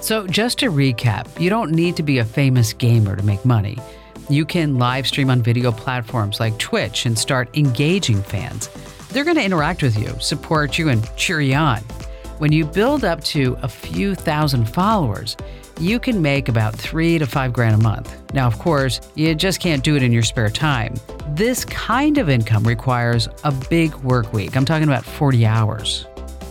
So, 0.00 0.26
just 0.26 0.58
to 0.58 0.70
recap, 0.70 1.40
you 1.40 1.48
don't 1.48 1.70
need 1.70 1.94
to 1.96 2.02
be 2.02 2.18
a 2.18 2.24
famous 2.24 2.72
gamer 2.72 3.14
to 3.14 3.22
make 3.22 3.44
money. 3.44 3.78
You 4.28 4.44
can 4.44 4.78
live 4.78 5.06
stream 5.06 5.30
on 5.30 5.42
video 5.42 5.70
platforms 5.70 6.40
like 6.40 6.58
Twitch 6.58 7.06
and 7.06 7.18
start 7.18 7.56
engaging 7.56 8.22
fans. 8.22 8.68
They're 9.12 9.24
going 9.24 9.36
to 9.36 9.44
interact 9.44 9.82
with 9.82 9.98
you, 9.98 10.16
support 10.20 10.78
you, 10.78 10.88
and 10.88 11.16
cheer 11.16 11.42
you 11.42 11.54
on. 11.54 11.80
When 12.38 12.50
you 12.50 12.64
build 12.64 13.04
up 13.04 13.22
to 13.24 13.58
a 13.60 13.68
few 13.68 14.14
thousand 14.14 14.64
followers, 14.64 15.36
you 15.78 16.00
can 16.00 16.22
make 16.22 16.48
about 16.48 16.74
three 16.74 17.18
to 17.18 17.26
five 17.26 17.52
grand 17.52 17.74
a 17.74 17.82
month. 17.82 18.10
Now, 18.32 18.46
of 18.46 18.58
course, 18.58 19.02
you 19.14 19.34
just 19.34 19.60
can't 19.60 19.84
do 19.84 19.96
it 19.96 20.02
in 20.02 20.12
your 20.12 20.22
spare 20.22 20.48
time. 20.48 20.94
This 21.28 21.62
kind 21.66 22.16
of 22.16 22.30
income 22.30 22.64
requires 22.64 23.28
a 23.44 23.52
big 23.52 23.94
work 23.96 24.32
week. 24.32 24.56
I'm 24.56 24.64
talking 24.64 24.88
about 24.88 25.04
40 25.04 25.44
hours. 25.44 26.06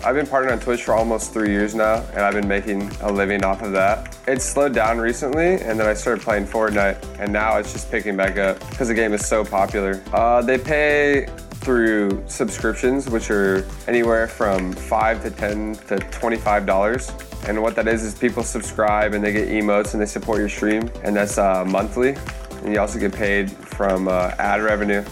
I've 0.06 0.14
been 0.14 0.28
partnered 0.28 0.54
on 0.54 0.60
Twitch 0.60 0.84
for 0.84 0.94
almost 0.94 1.34
three 1.34 1.50
years 1.50 1.74
now, 1.74 2.06
and 2.12 2.20
I've 2.20 2.36
been 2.36 2.48
making 2.48 2.92
a 3.02 3.12
living 3.12 3.44
off 3.44 3.64
of 3.64 3.72
that. 3.72 4.16
It 4.28 4.40
slowed 4.40 4.76
down 4.76 5.00
recently, 5.00 5.56
and 5.62 5.80
then 5.80 5.88
I 5.88 5.96
started 5.96 6.24
playing 6.24 6.46
Fortnite, 6.46 7.20
and 7.20 7.34
now 7.34 7.58
it's 7.58 7.74
just 7.74 7.90
picking 7.90 8.16
back 8.16 8.38
up 8.38 8.60
because 8.70 8.88
the 8.88 8.94
game 8.94 9.14
is 9.14 9.28
so 9.28 9.44
popular. 9.44 10.00
Uh, 10.14 10.44
they 10.44 10.60
pay 10.60 11.28
through 11.62 12.24
subscriptions, 12.28 13.10
which 13.10 13.32
are 13.32 13.66
anywhere 13.88 14.28
from 14.28 14.74
five 14.74 15.22
to 15.24 15.32
ten 15.32 15.76
to 15.88 15.98
twenty-five 15.98 16.66
dollars. 16.66 17.12
And 17.48 17.62
what 17.62 17.76
that 17.76 17.88
is 17.88 18.04
is 18.04 18.14
people 18.14 18.44
subscribe 18.44 19.14
and 19.14 19.24
they 19.24 19.32
get 19.32 19.48
emotes 19.48 19.94
and 19.94 20.02
they 20.02 20.06
support 20.06 20.40
your 20.40 20.50
stream, 20.50 20.92
and 21.04 21.16
that's 21.16 21.38
uh, 21.38 21.64
monthly. 21.66 22.16
And 22.64 22.74
you 22.74 22.80
also 22.80 23.00
get 23.00 23.14
paid 23.14 23.52
from 23.52 24.08
uh, 24.08 24.32
ad 24.38 24.62
revenue. 24.62 25.04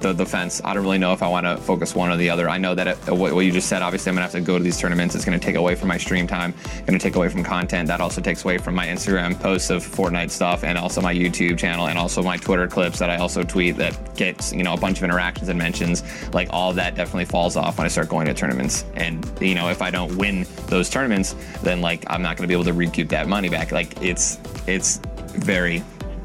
the, 0.03 0.13
the 0.13 0.25
fence. 0.25 0.61
I 0.63 0.73
don't 0.73 0.83
really 0.83 0.99
know 0.99 1.13
if 1.13 1.23
I 1.23 1.27
want 1.27 1.45
to 1.47 1.57
focus 1.57 1.95
one 1.95 2.11
or 2.11 2.17
the 2.17 2.29
other. 2.29 2.47
I 2.47 2.59
know 2.59 2.75
that 2.75 2.87
it, 2.87 2.97
what, 3.11 3.33
you 3.39 3.51
just 3.51 3.67
said, 3.67 3.81
obviously, 3.81 4.09
I'm 4.09 4.15
going 4.15 4.27
to 4.27 4.31
have 4.31 4.43
to 4.43 4.45
go 4.45 4.57
to 4.57 4.63
these 4.63 4.77
tournaments. 4.77 5.15
It's 5.15 5.25
going 5.25 5.39
to 5.39 5.43
take 5.43 5.55
away 5.55 5.73
from 5.73 5.87
my 5.87 5.97
stream 5.97 6.27
time, 6.27 6.53
going 6.85 6.99
to 6.99 6.99
take 6.99 7.15
away 7.15 7.29
from 7.29 7.43
content. 7.43 7.87
That 7.87 8.01
also 8.01 8.21
takes 8.21 8.43
away 8.43 8.59
from 8.59 8.75
my 8.75 8.85
Instagram 8.85 9.39
posts 9.39 9.71
of 9.71 9.83
Fortnite 9.83 10.29
stuff 10.29 10.63
and 10.63 10.77
also 10.77 11.01
my 11.01 11.13
YouTube 11.13 11.57
channel 11.57 11.87
and 11.87 11.97
also 11.97 12.21
my 12.21 12.37
Twitter 12.37 12.67
clips 12.67 12.99
that 12.99 13.09
I 13.09 13.17
also 13.17 13.43
tweet 13.43 13.77
that 13.77 13.97
gets, 14.15 14.53
you 14.53 14.63
know, 14.63 14.73
a 14.73 14.77
bunch 14.77 14.97
of 14.97 15.03
interactions 15.03 15.49
and 15.49 15.57
mentions. 15.57 16.03
Like 16.33 16.49
all 16.51 16.73
that 16.73 16.95
definitely 16.95 17.25
falls 17.25 17.55
off 17.55 17.77
when 17.77 17.85
I 17.85 17.89
start 17.89 18.09
going 18.09 18.27
to 18.27 18.33
tournaments. 18.33 18.85
And, 18.95 19.25
you 19.41 19.55
know, 19.55 19.69
if 19.69 19.81
I 19.81 19.89
don't 19.89 20.15
win 20.17 20.45
those 20.67 20.89
tournaments, 20.89 21.35
then 21.63 21.81
like 21.81 22.03
I'm 22.07 22.21
not 22.21 22.37
going 22.37 22.43
to 22.43 22.47
be 22.47 22.53
able 22.53 22.65
to 22.65 22.73
recoup 22.73 23.09
that 23.09 23.27
money 23.27 23.49
back. 23.49 23.71
Like 23.71 24.01
it's, 24.01 24.37
it's 24.67 24.99
very 25.35 25.81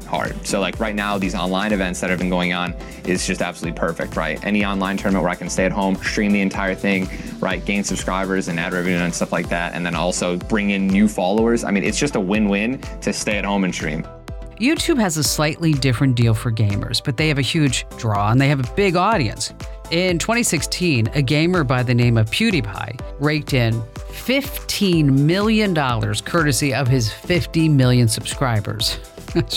hard. 0.09 0.45
So 0.45 0.59
like 0.59 0.79
right 0.79 0.95
now, 0.95 1.17
these 1.17 1.35
online 1.35 1.71
events 1.71 2.01
that 2.01 2.09
have 2.09 2.19
been 2.19 2.29
going 2.29 2.53
on 2.53 2.73
is 3.05 3.25
just 3.25 3.41
absolutely 3.41 3.79
perfect, 3.79 4.15
right? 4.15 4.43
Any 4.43 4.65
online 4.65 4.97
tournament 4.97 5.23
where 5.23 5.31
I 5.31 5.35
can 5.35 5.49
stay 5.49 5.65
at 5.65 5.71
home, 5.71 5.95
stream 5.95 6.31
the 6.31 6.41
entire 6.41 6.75
thing, 6.75 7.07
right? 7.39 7.63
Gain 7.63 7.83
subscribers 7.83 8.47
and 8.47 8.59
ad 8.59 8.73
revenue 8.73 8.97
and 8.97 9.13
stuff 9.13 9.31
like 9.31 9.47
that, 9.49 9.73
and 9.73 9.85
then 9.85 9.95
also 9.95 10.35
bring 10.35 10.71
in 10.71 10.87
new 10.87 11.07
followers. 11.07 11.63
I 11.63 11.71
mean, 11.71 11.83
it's 11.83 11.99
just 11.99 12.15
a 12.15 12.19
win-win 12.19 12.81
to 13.01 13.13
stay 13.13 13.37
at 13.37 13.45
home 13.45 13.63
and 13.63 13.73
stream. 13.73 14.05
YouTube 14.59 14.99
has 14.99 15.15
a 15.15 15.23
slightly 15.23 15.71
different 15.71 16.15
deal 16.15 16.33
for 16.33 16.51
gamers, 16.51 17.01
but 17.01 17.15
they 17.15 17.29
have 17.29 17.37
a 17.37 17.41
huge 17.41 17.85
draw 17.97 18.29
and 18.29 18.41
they 18.41 18.49
have 18.49 18.59
a 18.59 18.73
big 18.75 18.97
audience. 18.97 19.53
In 19.91 20.19
2016, 20.19 21.07
a 21.13 21.21
gamer 21.21 21.63
by 21.63 21.81
the 21.81 21.95
name 21.95 22.17
of 22.17 22.29
PewDiePie 22.29 22.99
raked 23.19 23.53
in 23.53 23.73
$15 23.73 25.05
million 25.05 25.73
courtesy 25.73 26.73
of 26.73 26.87
his 26.87 27.11
50 27.11 27.69
million 27.69 28.07
subscribers. 28.07 28.99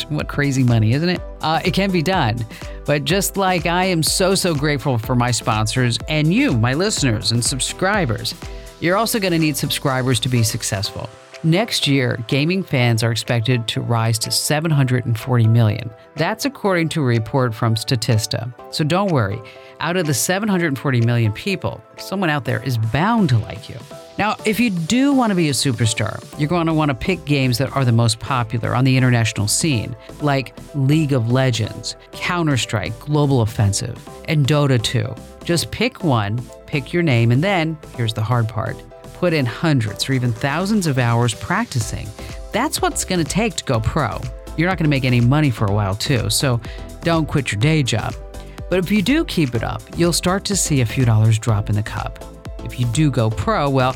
What 0.08 0.28
crazy 0.28 0.62
money, 0.62 0.92
isn't 0.92 1.08
it? 1.08 1.20
Uh, 1.40 1.60
it 1.64 1.72
can 1.72 1.90
be 1.90 2.02
done. 2.02 2.44
But 2.84 3.04
just 3.04 3.36
like 3.36 3.66
I 3.66 3.84
am 3.84 4.02
so, 4.02 4.34
so 4.34 4.54
grateful 4.54 4.98
for 4.98 5.14
my 5.14 5.30
sponsors 5.30 5.98
and 6.08 6.32
you, 6.32 6.56
my 6.56 6.74
listeners 6.74 7.32
and 7.32 7.44
subscribers, 7.44 8.34
you're 8.80 8.96
also 8.96 9.20
going 9.20 9.32
to 9.32 9.38
need 9.38 9.56
subscribers 9.56 10.18
to 10.20 10.28
be 10.28 10.42
successful. 10.42 11.08
Next 11.44 11.88
year, 11.88 12.22
gaming 12.28 12.62
fans 12.62 13.02
are 13.02 13.10
expected 13.10 13.66
to 13.66 13.80
rise 13.80 14.16
to 14.20 14.30
740 14.30 15.48
million. 15.48 15.90
That's 16.14 16.44
according 16.44 16.90
to 16.90 17.00
a 17.00 17.04
report 17.04 17.52
from 17.52 17.74
Statista. 17.74 18.54
So 18.72 18.84
don't 18.84 19.10
worry, 19.10 19.40
out 19.80 19.96
of 19.96 20.06
the 20.06 20.14
740 20.14 21.00
million 21.00 21.32
people, 21.32 21.82
someone 21.96 22.30
out 22.30 22.44
there 22.44 22.62
is 22.62 22.78
bound 22.78 23.28
to 23.30 23.38
like 23.38 23.68
you. 23.68 23.74
Now, 24.18 24.36
if 24.44 24.60
you 24.60 24.70
do 24.70 25.12
want 25.12 25.30
to 25.30 25.34
be 25.34 25.48
a 25.48 25.52
superstar, 25.52 26.22
you're 26.38 26.48
going 26.48 26.68
to 26.68 26.74
want 26.74 26.90
to 26.90 26.94
pick 26.94 27.24
games 27.24 27.58
that 27.58 27.74
are 27.74 27.84
the 27.84 27.90
most 27.90 28.20
popular 28.20 28.76
on 28.76 28.84
the 28.84 28.96
international 28.96 29.48
scene, 29.48 29.96
like 30.20 30.54
League 30.76 31.12
of 31.12 31.32
Legends, 31.32 31.96
Counter 32.12 32.56
Strike, 32.56 32.96
Global 33.00 33.40
Offensive, 33.40 33.98
and 34.28 34.46
Dota 34.46 34.80
2. 34.80 35.12
Just 35.44 35.72
pick 35.72 36.04
one, 36.04 36.40
pick 36.66 36.92
your 36.92 37.02
name, 37.02 37.32
and 37.32 37.42
then, 37.42 37.76
here's 37.96 38.14
the 38.14 38.22
hard 38.22 38.48
part 38.48 38.76
put 39.22 39.32
in 39.32 39.46
hundreds 39.46 40.08
or 40.08 40.14
even 40.14 40.32
thousands 40.32 40.88
of 40.88 40.98
hours 40.98 41.32
practicing. 41.32 42.08
That's 42.50 42.82
what's 42.82 43.04
going 43.04 43.24
to 43.24 43.30
take 43.30 43.54
to 43.54 43.62
go 43.62 43.78
pro. 43.78 44.20
You're 44.56 44.68
not 44.68 44.78
going 44.78 44.86
to 44.86 44.90
make 44.90 45.04
any 45.04 45.20
money 45.20 45.48
for 45.48 45.66
a 45.66 45.72
while, 45.72 45.94
too, 45.94 46.28
so 46.28 46.60
don't 47.02 47.28
quit 47.28 47.52
your 47.52 47.60
day 47.60 47.84
job. 47.84 48.16
But 48.68 48.80
if 48.80 48.90
you 48.90 49.00
do 49.00 49.24
keep 49.24 49.54
it 49.54 49.62
up, 49.62 49.80
you'll 49.96 50.12
start 50.12 50.44
to 50.46 50.56
see 50.56 50.80
a 50.80 50.86
few 50.86 51.04
dollars 51.04 51.38
drop 51.38 51.70
in 51.70 51.76
the 51.76 51.84
cup. 51.84 52.18
If 52.64 52.80
you 52.80 52.86
do 52.86 53.12
go 53.12 53.30
pro, 53.30 53.70
well, 53.70 53.94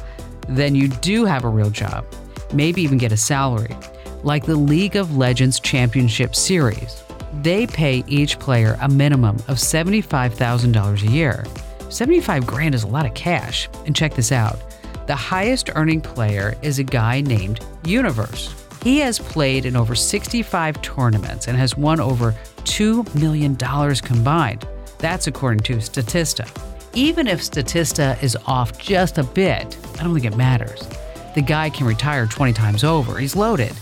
then 0.49 0.77
you 0.77 0.87
do 0.87 1.25
have 1.25 1.43
a 1.43 1.49
real 1.49 1.71
job, 1.71 2.07
maybe 2.53 2.81
even 2.83 2.97
get 2.97 3.11
a 3.11 3.17
salary, 3.17 3.77
like 4.23 4.47
the 4.47 4.55
League 4.55 4.95
of 4.95 5.17
Legends 5.17 5.59
Championship 5.59 6.37
Series. 6.37 7.03
They 7.43 7.67
pay 7.67 8.05
each 8.07 8.39
player 8.39 8.79
a 8.81 8.89
minimum 8.89 9.35
of 9.49 9.57
$75,000 9.57 11.03
a 11.03 11.11
year. 11.11 11.45
75 11.89 12.47
grand 12.47 12.77
is 12.77 12.85
a 12.85 12.89
lot 12.89 13.07
of 13.07 13.15
cash. 13.15 13.69
And 13.87 13.97
check 13.97 14.15
this 14.15 14.31
out. 14.31 14.61
The 15.07 15.15
highest 15.15 15.71
earning 15.77 16.01
player 16.01 16.57
is 16.63 16.81
a 16.81 16.85
guy 16.85 17.21
named 17.21 17.61
Universe. 17.85 18.53
He 18.83 18.99
has 18.99 19.21
played 19.21 19.65
in 19.65 19.77
over 19.77 19.95
65 19.95 20.83
tournaments 20.83 21.47
and 21.47 21.57
has 21.57 21.77
won 21.77 22.01
over 22.01 22.35
$2 22.65 23.15
million 23.15 23.55
combined. 23.57 24.67
That's 24.99 25.29
according 25.29 25.61
to 25.61 25.77
Statista. 25.77 26.49
Even 26.93 27.29
if 27.29 27.41
Statista 27.41 28.21
is 28.21 28.37
off 28.47 28.79
just 28.79 29.19
a 29.19 29.23
bit, 29.23 29.77
I 29.99 30.03
don't 30.03 30.13
think 30.13 30.27
it 30.27 30.37
matters. 30.37 30.89
The 31.37 31.43
guy 31.43 31.71
can 31.71 31.87
retire 31.87 32.27
20 32.27 32.53
times 32.53 32.83
over. 32.83 33.17
He's 33.19 33.37
loaded. 33.37 33.73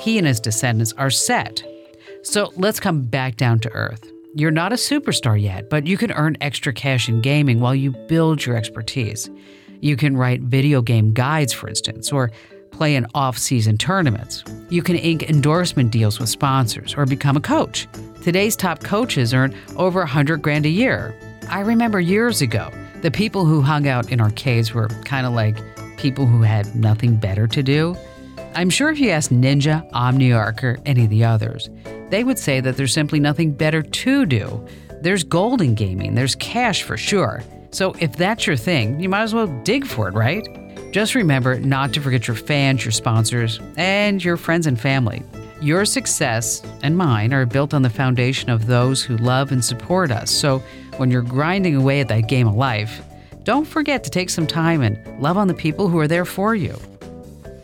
He 0.00 0.18
and 0.18 0.26
his 0.26 0.40
descendants 0.40 0.92
are 0.94 1.10
set. 1.10 1.62
So 2.22 2.52
let's 2.56 2.80
come 2.80 3.02
back 3.02 3.36
down 3.36 3.60
to 3.60 3.72
earth. 3.72 4.10
You're 4.34 4.50
not 4.50 4.72
a 4.72 4.76
superstar 4.76 5.40
yet, 5.40 5.70
but 5.70 5.86
you 5.86 5.96
can 5.96 6.10
earn 6.10 6.36
extra 6.40 6.72
cash 6.72 7.08
in 7.08 7.20
gaming 7.20 7.60
while 7.60 7.74
you 7.76 7.92
build 8.08 8.44
your 8.44 8.56
expertise. 8.56 9.30
You 9.84 9.96
can 9.96 10.16
write 10.16 10.40
video 10.40 10.80
game 10.80 11.12
guides, 11.12 11.52
for 11.52 11.68
instance, 11.68 12.10
or 12.10 12.30
play 12.70 12.96
in 12.96 13.06
off 13.14 13.36
season 13.36 13.76
tournaments. 13.76 14.42
You 14.70 14.82
can 14.82 14.96
ink 14.96 15.28
endorsement 15.28 15.90
deals 15.90 16.18
with 16.18 16.30
sponsors 16.30 16.94
or 16.94 17.04
become 17.04 17.36
a 17.36 17.40
coach. 17.42 17.86
Today's 18.22 18.56
top 18.56 18.82
coaches 18.82 19.34
earn 19.34 19.54
over 19.76 19.98
100 19.98 20.40
grand 20.40 20.64
a 20.64 20.70
year. 20.70 21.14
I 21.50 21.60
remember 21.60 22.00
years 22.00 22.40
ago, 22.40 22.70
the 23.02 23.10
people 23.10 23.44
who 23.44 23.60
hung 23.60 23.86
out 23.86 24.10
in 24.10 24.22
arcades 24.22 24.72
were 24.72 24.88
kind 25.04 25.26
of 25.26 25.34
like 25.34 25.58
people 25.98 26.24
who 26.24 26.40
had 26.40 26.74
nothing 26.74 27.16
better 27.16 27.46
to 27.48 27.62
do. 27.62 27.94
I'm 28.54 28.70
sure 28.70 28.88
if 28.88 28.98
you 28.98 29.10
asked 29.10 29.34
Ninja, 29.34 29.86
Omniarch, 29.90 30.62
or 30.62 30.78
any 30.86 31.04
of 31.04 31.10
the 31.10 31.24
others, 31.24 31.68
they 32.08 32.24
would 32.24 32.38
say 32.38 32.60
that 32.60 32.78
there's 32.78 32.94
simply 32.94 33.20
nothing 33.20 33.52
better 33.52 33.82
to 33.82 34.24
do. 34.24 34.66
There's 35.02 35.24
gold 35.24 35.60
in 35.60 35.74
gaming, 35.74 36.14
there's 36.14 36.36
cash 36.36 36.82
for 36.82 36.96
sure. 36.96 37.42
So 37.74 37.92
if 37.98 38.14
that's 38.16 38.46
your 38.46 38.56
thing, 38.56 39.00
you 39.00 39.08
might 39.08 39.22
as 39.22 39.34
well 39.34 39.48
dig 39.64 39.84
for 39.84 40.06
it, 40.06 40.14
right? 40.14 40.46
Just 40.92 41.16
remember 41.16 41.58
not 41.58 41.92
to 41.94 42.00
forget 42.00 42.28
your 42.28 42.36
fans, 42.36 42.84
your 42.84 42.92
sponsors, 42.92 43.58
and 43.76 44.24
your 44.24 44.36
friends 44.36 44.68
and 44.68 44.80
family. 44.80 45.24
Your 45.60 45.84
success 45.84 46.62
and 46.84 46.96
mine 46.96 47.34
are 47.34 47.46
built 47.46 47.74
on 47.74 47.82
the 47.82 47.90
foundation 47.90 48.48
of 48.48 48.68
those 48.68 49.02
who 49.02 49.16
love 49.16 49.50
and 49.50 49.64
support 49.64 50.12
us. 50.12 50.30
So 50.30 50.60
when 50.98 51.10
you're 51.10 51.22
grinding 51.22 51.74
away 51.74 52.00
at 52.00 52.06
that 52.08 52.28
game 52.28 52.46
of 52.46 52.54
life, 52.54 53.02
don't 53.42 53.66
forget 53.66 54.04
to 54.04 54.10
take 54.10 54.30
some 54.30 54.46
time 54.46 54.80
and 54.80 55.20
love 55.20 55.36
on 55.36 55.48
the 55.48 55.54
people 55.54 55.88
who 55.88 55.98
are 55.98 56.06
there 56.06 56.24
for 56.24 56.54
you. 56.54 56.78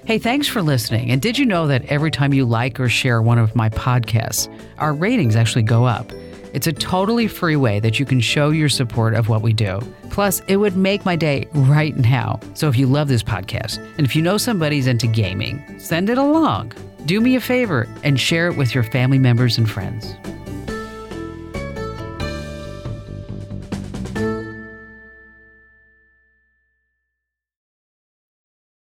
Hey, 0.06 0.18
thanks 0.18 0.48
for 0.48 0.60
listening. 0.60 1.12
And 1.12 1.22
did 1.22 1.38
you 1.38 1.46
know 1.46 1.68
that 1.68 1.84
every 1.84 2.10
time 2.10 2.34
you 2.34 2.44
like 2.44 2.80
or 2.80 2.88
share 2.88 3.22
one 3.22 3.38
of 3.38 3.54
my 3.54 3.68
podcasts, 3.68 4.52
our 4.78 4.92
ratings 4.92 5.36
actually 5.36 5.62
go 5.62 5.84
up? 5.84 6.10
It's 6.52 6.66
a 6.66 6.72
totally 6.72 7.28
free 7.28 7.56
way 7.56 7.80
that 7.80 7.98
you 7.98 8.06
can 8.06 8.20
show 8.20 8.50
your 8.50 8.68
support 8.68 9.14
of 9.14 9.28
what 9.28 9.42
we 9.42 9.52
do. 9.52 9.80
Plus, 10.10 10.40
it 10.48 10.56
would 10.56 10.76
make 10.76 11.04
my 11.04 11.16
day 11.16 11.48
right 11.54 11.96
now. 11.96 12.40
So 12.54 12.68
if 12.68 12.76
you 12.76 12.86
love 12.86 13.08
this 13.08 13.22
podcast, 13.22 13.78
and 13.96 14.06
if 14.06 14.16
you 14.16 14.22
know 14.22 14.36
somebody's 14.36 14.86
into 14.86 15.06
gaming, 15.06 15.78
send 15.78 16.10
it 16.10 16.18
along. 16.18 16.72
Do 17.06 17.20
me 17.20 17.36
a 17.36 17.40
favor 17.40 17.88
and 18.02 18.18
share 18.18 18.48
it 18.48 18.56
with 18.56 18.74
your 18.74 18.84
family 18.84 19.18
members 19.18 19.58
and 19.58 19.70
friends. 19.70 20.14